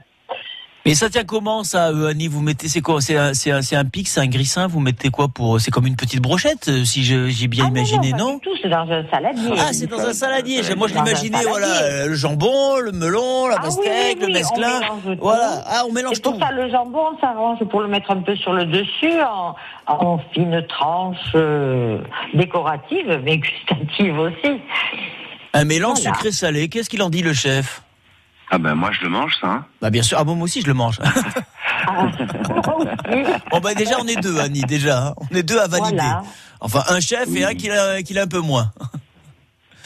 [0.85, 2.27] Mais ça tient comment ça, euh, Annie?
[2.27, 3.01] Vous mettez c'est quoi?
[3.01, 4.67] C'est un, c'est un, c'est un pic, c'est un grissin.
[4.67, 8.17] Vous mettez quoi pour C'est comme une petite brochette, euh, si j'ai bien imaginé, Ah,
[8.17, 9.51] non, non, tout, c'est dans un saladier.
[9.57, 10.61] Ah, c'est dans un saladier.
[10.77, 14.25] Moi, je l'imaginais, voilà, euh, le jambon, le melon, la Ah oui, pastèque, oui, le
[14.27, 14.67] oui, mesclin.
[14.75, 15.23] on mélange tout.
[15.23, 15.63] Voilà.
[15.65, 16.39] Ah, on mélange C'est pour tout.
[16.39, 19.55] ça le jambon, ça arrange pour le mettre un peu sur le dessus en,
[19.87, 21.97] en fines tranches euh,
[22.35, 24.61] décoratives, mais gustatives aussi.
[25.53, 26.13] Un mélange Voilà.
[26.15, 26.69] sucré-salé.
[26.69, 27.81] Qu'est-ce qu'il en dit, le chef?
[28.51, 29.47] Ah ben moi je le mange ça.
[29.47, 29.65] hein.
[29.81, 30.17] Bah bien sûr.
[30.19, 30.99] Ah bon, moi aussi, je le mange.
[33.51, 34.61] bon bah déjà, on est deux, Annie.
[34.61, 35.15] Déjà, hein.
[35.31, 35.95] on est deux à valider.
[35.97, 36.23] Voilà.
[36.61, 38.71] Enfin, un chef et un qui l'a, qui l'a un peu moins.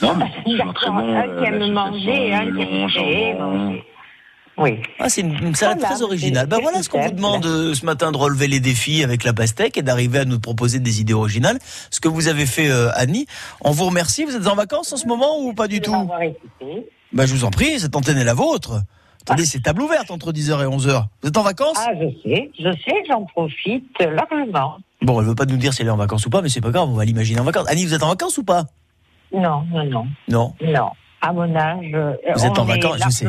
[0.02, 0.98] Non mais c'est toujours très bon.
[0.98, 3.36] un euh, qui aime manger un qui aime manger.
[4.58, 4.78] Oui.
[5.00, 6.46] Ah, c'est une, une salade Voilà, très originale.
[6.48, 9.32] Ben voilà ce qu'on vous demande euh, ce matin de relever les défis avec la
[9.34, 11.60] pastèque et d'arriver à nous proposer des idées originales.
[11.92, 13.26] Ce que vous avez fait, euh, Annie.
[13.62, 14.26] On vous remercie.
[14.26, 15.96] Vous êtes en vacances en ce moment ou pas du tout
[17.14, 18.82] Ben je vous en prie, cette antenne est la vôtre.
[19.24, 21.06] Attendez, c'est table ouverte entre 10h et 11h.
[21.22, 21.78] Vous êtes en vacances?
[21.78, 24.78] Ah, je sais, je sais, j'en profite largement.
[25.02, 26.62] Bon, elle veut pas nous dire si elle est en vacances ou pas, mais c'est
[26.62, 27.68] pas grave, on va l'imaginer en vacances.
[27.70, 28.66] Annie, vous êtes en vacances ou pas?
[29.34, 30.54] Non, non, non, Non.
[30.62, 30.90] non.
[31.22, 33.28] À mon âge, euh, Vous êtes en vacances, je sais.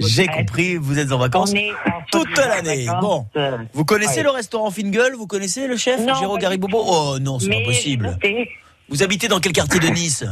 [0.00, 2.86] J'ai compris, vous êtes en vacances en toute l'année.
[3.00, 3.26] Bon.
[3.74, 4.22] Vous connaissez ouais.
[4.24, 5.12] le restaurant Fingal?
[5.16, 6.82] Vous connaissez le chef Non, du Garibobo.
[6.84, 8.08] Oh non, c'est Mais pas possible.
[8.08, 8.50] écoutez,
[8.88, 10.24] Vous habitez dans quel quartier de Nice?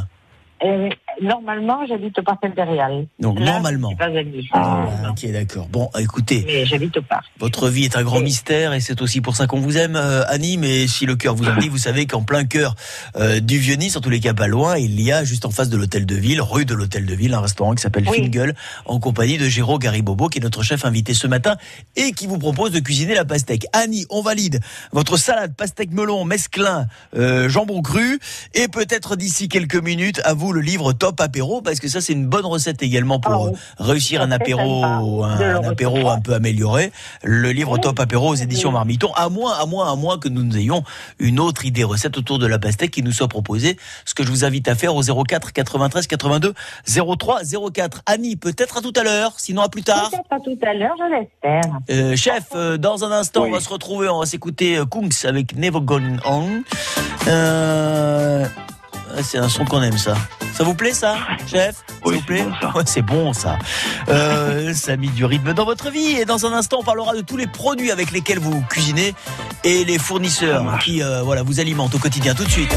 [0.64, 0.88] Euh,
[1.22, 3.06] normalement, j'habite au parc impérial.
[3.18, 3.94] Donc, Là, normalement.
[3.96, 4.08] pas.
[4.52, 5.68] Ah, ok, d'accord.
[5.68, 6.44] Bon, écoutez.
[6.46, 7.24] Mais j'habite au parc.
[7.38, 10.24] Votre vie est un grand mystère et c'est aussi pour ça qu'on vous aime, euh,
[10.28, 10.56] Annie.
[10.58, 12.74] Mais si le cœur vous en dit, vous savez qu'en plein cœur
[13.16, 15.68] euh, du Vieux-Nice, en tous les cas pas loin, il y a juste en face
[15.70, 18.30] de l'hôtel de ville, rue de l'hôtel de ville, un restaurant qui s'appelle Oui.
[18.86, 21.56] En compagnie de Géraud Garibobo, qui est notre chef invité ce matin
[21.96, 23.66] et qui vous propose de cuisiner la pastèque.
[23.72, 24.60] Annie, on valide
[24.92, 26.86] votre salade pastèque melon, mesclin,
[27.16, 28.18] euh, jambon cru
[28.54, 32.12] et peut-être d'ici quelques minutes à vous le livre top apéro parce que ça c'est
[32.12, 34.84] une bonne recette également pour euh, réussir un apéro,
[35.24, 36.92] un, apéro un peu amélioré.
[37.22, 40.56] Le livre Top Apéro aux éditions Marmiton, à moins, à moins, à moins que nous
[40.56, 40.82] ayons
[41.18, 43.76] une autre idée recette autour de la pastèque qui nous soit proposée.
[44.04, 46.54] Ce que je vous invite à faire au 04 93 82
[46.86, 47.40] 03
[47.72, 48.02] 04.
[48.06, 50.10] Annie, peut-être à tout à l'heure, sinon à plus tard.
[50.10, 51.80] Peut-être à tout à l'heure, je l'espère.
[51.90, 55.24] Euh, chef, euh, dans un instant, on va se retrouver, on va s'écouter euh, Kungs
[55.24, 56.62] avec Never Gone On.
[57.28, 58.46] Euh,
[59.22, 60.14] c'est un son qu'on aime, ça.
[60.52, 61.76] Ça vous plaît, ça, chef?
[61.76, 62.44] Ça vous plaît?
[62.74, 63.58] Ouais, c'est bon, ça.
[64.08, 66.16] Euh, ça a mis du rythme dans votre vie.
[66.18, 69.14] Et dans un instant, on parlera de tous les produits avec lesquels vous cuisinez
[69.64, 72.34] et les fournisseurs qui euh, voilà, vous alimentent au quotidien.
[72.34, 72.74] Tout de suite.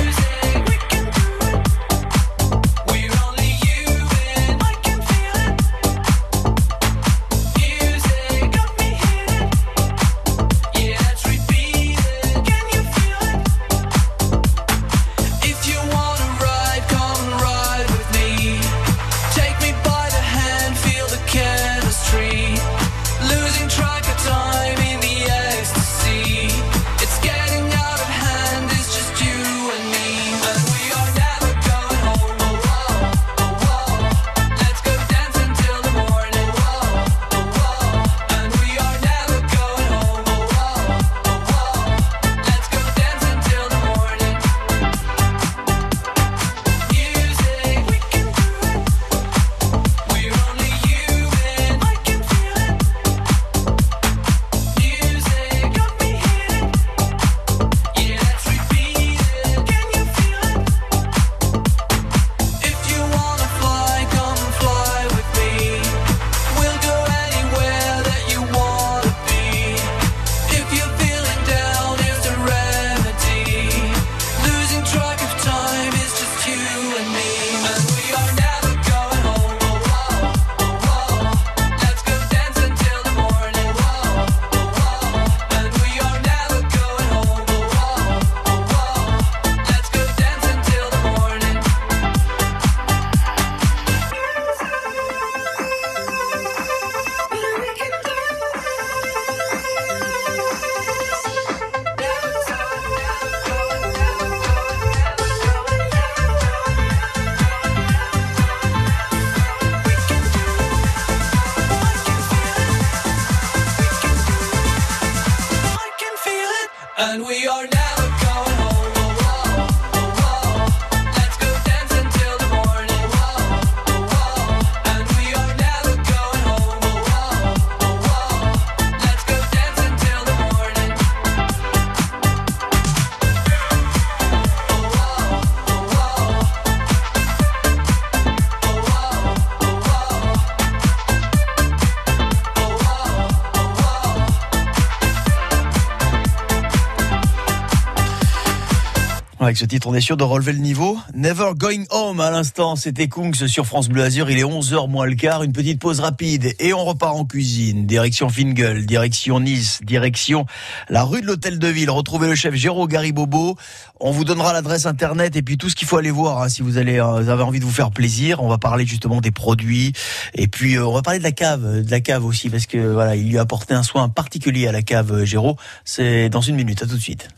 [149.49, 150.99] Avec ce titre, on est sûr de relever le niveau.
[151.15, 154.29] Never Going Home à l'instant, c'était Kungs sur France Bleu Azur.
[154.29, 157.87] Il est 11h moins le quart, une petite pause rapide et on repart en cuisine.
[157.87, 160.45] Direction Fingal, direction Nice, direction
[160.87, 161.89] la rue de l'Hôtel de Ville.
[161.89, 163.57] Retrouvez le chef Géraud Garibobo.
[163.99, 166.61] On vous donnera l'adresse internet et puis tout ce qu'il faut aller voir hein, si
[166.61, 168.43] vous, allez, euh, vous avez envie de vous faire plaisir.
[168.43, 169.93] On va parler justement des produits
[170.35, 172.77] et puis euh, on va parler de la cave, de la cave aussi parce que
[172.77, 175.55] voilà, il lui a apporté un soin particulier à la cave euh, Géraud.
[175.85, 176.83] C'est dans une minute.
[176.83, 177.29] À tout de suite.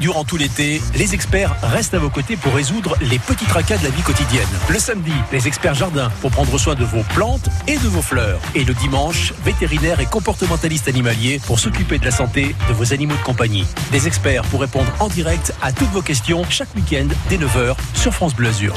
[0.00, 3.84] Durant tout l'été, les experts restent à vos côtés pour résoudre les petits tracas de
[3.84, 4.48] la vie quotidienne.
[4.68, 8.40] Le samedi, les experts jardins pour prendre soin de vos plantes et de vos fleurs.
[8.54, 13.16] Et le dimanche, vétérinaires et comportementalistes animaliers pour s'occuper de la santé de vos animaux
[13.16, 13.66] de compagnie.
[13.90, 18.14] Des experts pour répondre en direct à toutes vos questions chaque week-end dès 9h sur
[18.14, 18.74] France Bleu Azur.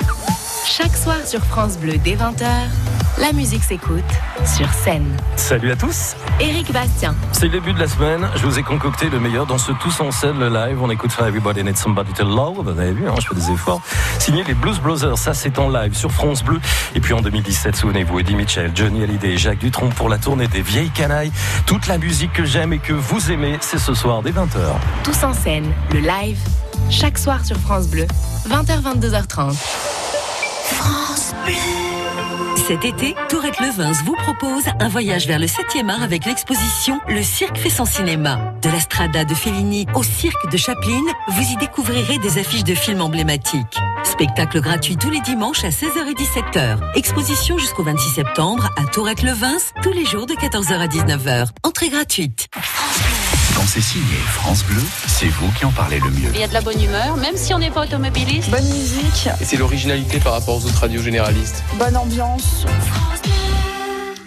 [0.66, 2.46] Chaque soir sur France Bleu dès 20h,
[3.20, 4.04] la musique s'écoute
[4.46, 5.06] sur scène.
[5.36, 9.10] Salut à tous Éric Bastien, C'est le début de la semaine, je vous ai concocté
[9.10, 10.82] le meilleur dans ce Tous en scène, le live.
[10.82, 13.52] On écoute ça Everybody Needs Somebody to Love, vous avez vu, hein, je fais des
[13.52, 13.82] efforts.
[14.20, 16.60] Signé les Blues Brothers, ça c'est en live sur France Bleu.
[16.96, 20.62] Et puis en 2017, souvenez-vous, Eddie Mitchell, Johnny Hallyday, Jacques Dutronc pour la tournée des
[20.62, 21.32] vieilles canailles.
[21.66, 24.60] Toute la musique que j'aime et que vous aimez, c'est ce soir dès 20h.
[25.04, 26.38] tous en scène, le live,
[26.90, 28.06] chaque soir sur France Bleu,
[28.50, 29.56] 20h-22h30.
[32.68, 37.22] Cet été, Tourette Levins vous propose un voyage vers le 7e art avec l'exposition Le
[37.22, 38.54] cirque fait son cinéma.
[38.62, 42.74] De la strada de Fellini au cirque de Chaplin, vous y découvrirez des affiches de
[42.74, 43.78] films emblématiques.
[44.04, 46.78] Spectacle gratuit tous les dimanches à 16h et 17h.
[46.96, 51.50] Exposition jusqu'au 26 septembre à Tourette Levins, tous les jours de 14h à 19h.
[51.64, 52.48] Entrée gratuite.
[53.56, 56.32] Quand c'est signé France Bleu, c'est vous qui en parlez le mieux.
[56.34, 58.50] Il y a de la bonne humeur, même si on n'est pas automobiliste.
[58.50, 61.64] Bonne musique, Et c'est l'originalité par rapport aux autres radios généralistes.
[61.78, 62.66] bonne ambiance.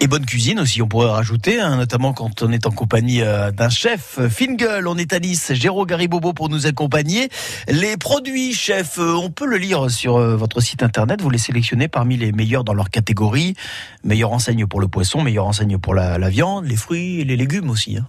[0.01, 3.49] Et bonne cuisine aussi, on pourrait rajouter, hein, notamment quand on est en compagnie euh,
[3.51, 4.19] d'un chef.
[4.29, 7.29] Fingal, on est à Nice, Géraud Garibobo pour nous accompagner.
[7.69, 11.37] Les produits, chef, euh, on peut le lire sur euh, votre site internet, vous les
[11.39, 13.55] sélectionnez parmi les meilleurs dans leur catégorie.
[14.03, 17.37] Meilleurs enseignes pour le poisson, meilleurs enseignes pour la, la viande, les fruits et les
[17.37, 17.97] légumes aussi.
[17.97, 18.05] hein.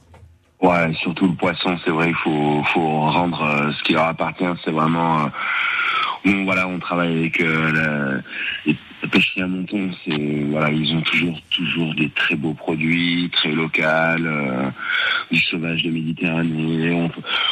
[0.62, 4.44] Ouais, surtout le poisson, c'est vrai, il faut, faut rendre euh, ce qui leur appartient.
[4.64, 5.28] C'est vraiment, euh,
[6.24, 8.22] bon, voilà, on travaille avec euh, la,
[8.64, 9.90] les pêcheries à Monton.
[10.04, 14.70] C'est voilà, ils ont toujours, toujours des très beaux produits, très locales, euh,
[15.30, 16.90] du sauvage de Méditerranée.
[16.90, 17.10] On,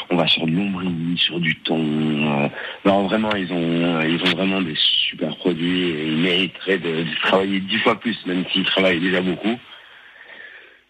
[0.08, 1.78] on va sur de l'ombrini, sur du thon.
[1.78, 2.48] euh,
[2.86, 7.20] non, vraiment, ils ont, ils ont vraiment des super produits et ils mériteraient de, de
[7.22, 9.58] travailler dix fois plus, même s'ils travaillent déjà beaucoup.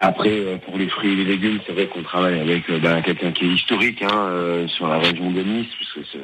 [0.00, 3.00] Après, euh, pour les fruits et les légumes, c'est vrai qu'on travaille avec euh, ben,
[3.02, 6.18] quelqu'un qui est historique hein, euh, sur la région de Nice, puisque son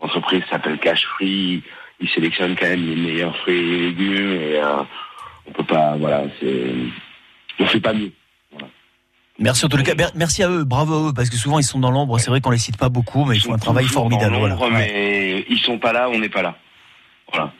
[0.00, 1.62] entreprise s'appelle Cash Free.
[2.00, 4.82] Il sélectionne quand même les meilleurs fruits et légumes et euh,
[5.46, 6.74] on peut pas, voilà, c'est,
[7.58, 8.12] on fait pas mieux.
[9.38, 11.62] Merci en tout cas, mer- merci à eux, bravo à eux, parce que souvent ils
[11.64, 13.84] sont dans l'ombre, c'est vrai qu'on les cite pas beaucoup, mais ils font un travail
[13.86, 14.32] formidable.
[14.32, 14.54] dans Voilà.
[14.54, 14.78] l'ombre, Ouais.
[14.78, 16.56] Mais ils sont pas là, on n'est pas là.
[17.32, 17.52] Voilà.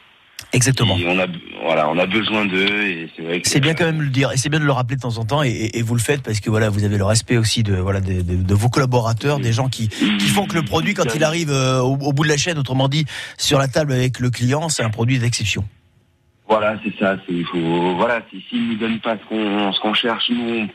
[0.52, 0.96] Exactement.
[0.96, 1.26] Et on a,
[1.62, 3.10] voilà, on a besoin d'eux et
[3.44, 5.18] c'est bien quand même de le dire, et c'est bien de le rappeler de temps
[5.18, 7.74] en temps, et, vous le faites parce que voilà, vous avez le respect aussi de
[7.74, 11.14] voilà de, de- de vos collaborateurs, des gens qui, qui font que le produit quand
[11.14, 13.04] il arrive euh, au, au bout de la chaîne, autrement dit,
[13.38, 15.64] sur la table avec le client, c'est un produit d'exception.
[16.48, 17.16] Voilà, c'est ça.
[17.26, 18.20] C'est il faut voilà.
[18.30, 20.68] si- S'ils nous donnent pas ce qu'on ce qu'on cherche, nous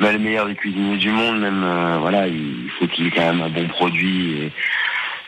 [0.00, 1.40] on met le meilleur des cuisiniers du monde.
[1.40, 4.32] Même euh, voilà, il faut qu'il y ait quand même un bon produit.
[4.44, 4.52] Et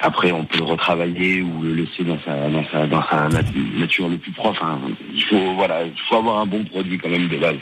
[0.00, 3.42] après, on peut le retravailler ou le laisser dans sa dans sa dans sa nat-
[3.76, 4.56] nature le plus proche.
[4.62, 4.78] hein.
[5.12, 7.58] Il faut voilà, il faut avoir un bon produit quand même de base.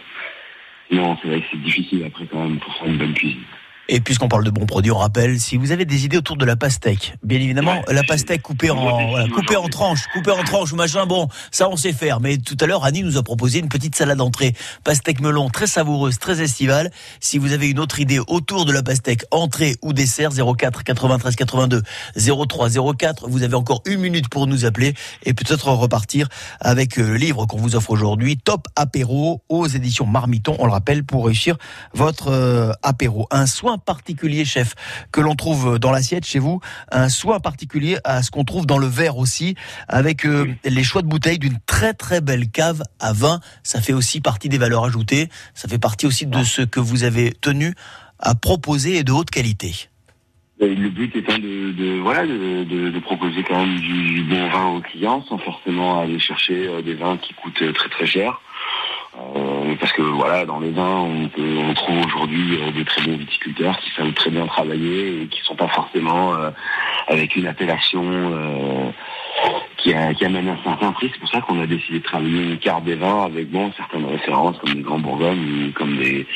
[0.91, 3.43] Sinon, c'est vrai que c'est difficile après quand même pour faire une bonne cuisine.
[3.91, 6.45] Et puisqu'on parle de bons produits, on rappelle, si vous avez des idées autour de
[6.45, 10.73] la pastèque, bien évidemment, la pastèque coupée en, voilà, coupée en tranches, coupée en tranches
[10.73, 12.21] ou machin, bon, ça on sait faire.
[12.21, 15.67] Mais tout à l'heure, Annie nous a proposé une petite salade entrée, pastèque melon, très
[15.67, 16.91] savoureuse, très estivale.
[17.21, 21.35] Si vous avez une autre idée autour de la pastèque, entrée ou dessert, 04 93
[21.37, 21.83] 82
[22.15, 24.93] 03 04, vous avez encore une minute pour nous appeler
[25.25, 26.29] et peut-être repartir
[26.61, 30.73] avec euh, le livre qu'on vous offre aujourd'hui, Top Apéro aux éditions Marmiton, on le
[30.73, 31.57] rappelle, pour réussir
[31.95, 33.27] votre euh, apéro.
[33.31, 34.75] Un soin particulier, chef,
[35.13, 36.61] que l'on trouve dans l'assiette chez vous,
[36.93, 39.55] un soin particulier à ce qu'on trouve dans le verre aussi,
[39.89, 43.41] avec euh, les choix de bouteilles d'une très très belle cave à vin.
[43.63, 47.05] Ça fait aussi partie des valeurs ajoutées, ça fait partie aussi de ce que vous
[47.05, 47.75] avez tenu
[48.19, 49.89] à proposer et de haute qualité.
[50.61, 54.51] Le but étant de, de voilà de, de- de proposer quand même du, du bon
[54.51, 58.41] vin aux clients sans forcément aller chercher euh, des vins qui coûtent très très cher.
[59.37, 63.03] Euh, parce que voilà, dans les vins, on, peut- on trouve aujourd'hui euh, des très
[63.03, 66.51] bons viticulteurs qui savent très bien travailler et qui sont pas forcément euh,
[67.09, 68.91] avec une appellation euh,
[69.79, 71.11] qui, a- qui amène un certain prix.
[71.13, 74.07] C'est pour ça qu'on a décidé de travailler une carte des vins avec bon certaines
[74.07, 76.27] références comme des Grands Bourgognes ou comme des,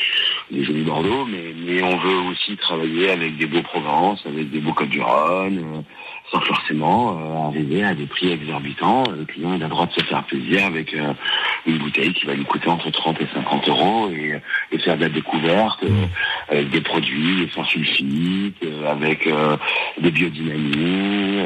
[0.51, 4.59] des jolis Bordeaux, mais, mais on veut aussi travailler avec des beaux Provence, avec des
[4.59, 5.81] beaux Côtes du Rhône, euh,
[6.31, 9.03] sans forcément euh, arriver à des prix exorbitants.
[9.15, 11.13] Le client a le droit de se faire plaisir avec euh,
[11.67, 14.39] une bouteille qui va lui coûter entre 30 et 50 euros et,
[14.71, 16.05] et faire de la découverte euh,
[16.49, 18.57] avec des produits sans sulfite,
[18.87, 19.27] avec
[19.99, 21.45] des biodynamiques.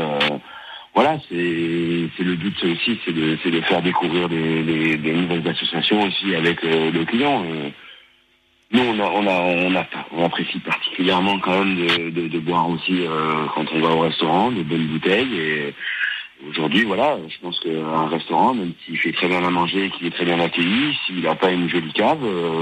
[0.95, 6.01] voilà, c'est le but aussi, c'est de, de faire découvrir des, des- des nouvelles associations
[6.03, 7.43] aussi avec le client.
[8.71, 12.39] Nous, on, a, on, a, on, a, on apprécie particulièrement quand même de, de, de
[12.39, 15.39] boire aussi euh, quand on va au restaurant, de bonnes bouteilles.
[15.39, 15.73] Et
[16.49, 20.11] aujourd'hui, voilà, je pense qu'un restaurant, même s'il fait très bien à manger qu'il est
[20.11, 22.61] très bien accueilli, s'il n'a pas une jolie cave, euh,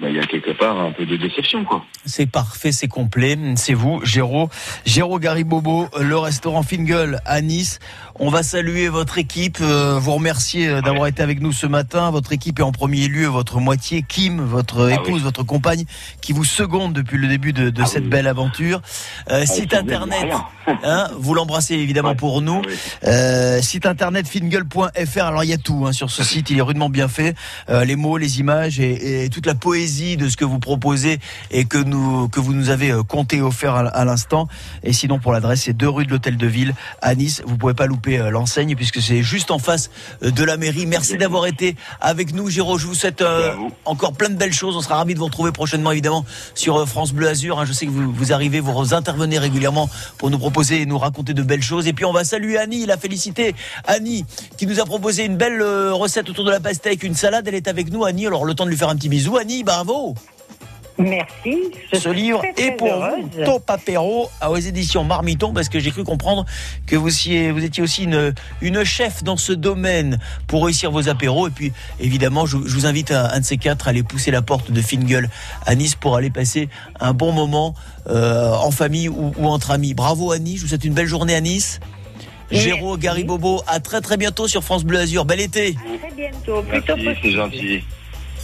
[0.00, 1.84] bah, il y a quelque part un peu de déception, quoi.
[2.06, 3.38] C'est parfait, c'est complet.
[3.56, 4.48] C'est vous, Géraud.
[4.84, 7.78] Géraud Garibobo, le restaurant Fingal à Nice.
[8.16, 12.10] On va saluer votre équipe, euh, vous remercier euh, d'avoir été avec nous ce matin.
[12.10, 15.84] Votre équipe est en premier lieu votre moitié, Kim, votre épouse, votre compagne,
[16.20, 18.80] qui vous seconde depuis le début de, de cette belle aventure.
[19.30, 20.32] Euh, site me dit internet,
[20.84, 22.62] hein, vous l'embrassez évidemment pour nous.
[23.04, 25.22] Euh, site internet fingal.fr.
[25.22, 27.34] Alors il y a tout hein, sur ce site, il est rudement bien fait.
[27.68, 31.18] Les mots, les images et, et toute la poésie de ce que vous proposez
[31.50, 34.46] et que nous que vous nous avez euh, compté offert à, l'instant.
[34.84, 37.42] Et sinon pour l'adresse, c'est 2 rue de l'Hôtel de Ville à Nice.
[37.44, 39.90] Vous pouvez pas louper euh, l'enseigne puisque c'est juste en face
[40.22, 40.86] euh, de la mairie.
[40.86, 42.78] Merci d'avoir été avec nous, Géraud.
[42.78, 43.54] Je vous souhaite euh,
[43.84, 44.76] encore plein de belles choses.
[44.76, 46.24] On sera ravis de vous retrouver prochainement évidemment
[46.54, 47.58] sur France Bleu Azur.
[47.58, 47.64] hein.
[47.64, 51.34] Je sais que vous, vous arrivez, vous intervenez régulièrement pour nous proposer et nous raconter
[51.34, 51.88] de belles choses.
[51.88, 53.56] Et puis on va saluer Annie, la féliciter.
[53.84, 54.24] Annie
[54.56, 57.48] qui nous a proposé une belle recette autour de la pastèque, une salade.
[57.48, 58.28] Elle est avec nous, Annie.
[58.28, 59.36] Alors le temps de lui faire un petit bisou.
[59.36, 60.14] Annie, bravo.
[60.98, 61.56] Merci.
[61.94, 63.24] Ce livre très, très est pour heureuse.
[63.34, 66.44] vous, Top Apéro, aux éditions Marmiton, parce que j'ai cru comprendre
[66.86, 71.08] que vous, étiez- vous étiez aussi une, une chef dans ce domaine pour réussir vos
[71.08, 71.48] apéros.
[71.48, 74.30] Et puis, évidemment, je, je vous invite à un de ces quatre à aller pousser
[74.30, 75.30] la porte de Fingal
[75.66, 76.68] à Nice pour aller passer
[77.00, 77.74] un bon moment
[78.10, 79.94] euh, en famille ou, ou entre amis.
[79.94, 81.80] Bravo Annie, je vous souhaite une belle journée à Nice.
[82.50, 85.24] Géraud, Gary Bobo, à très très bientôt sur France Bleu Azur.
[85.24, 85.74] Bel été.
[85.74, 87.82] Très bientôt, plutôt Merci, c'est gentil.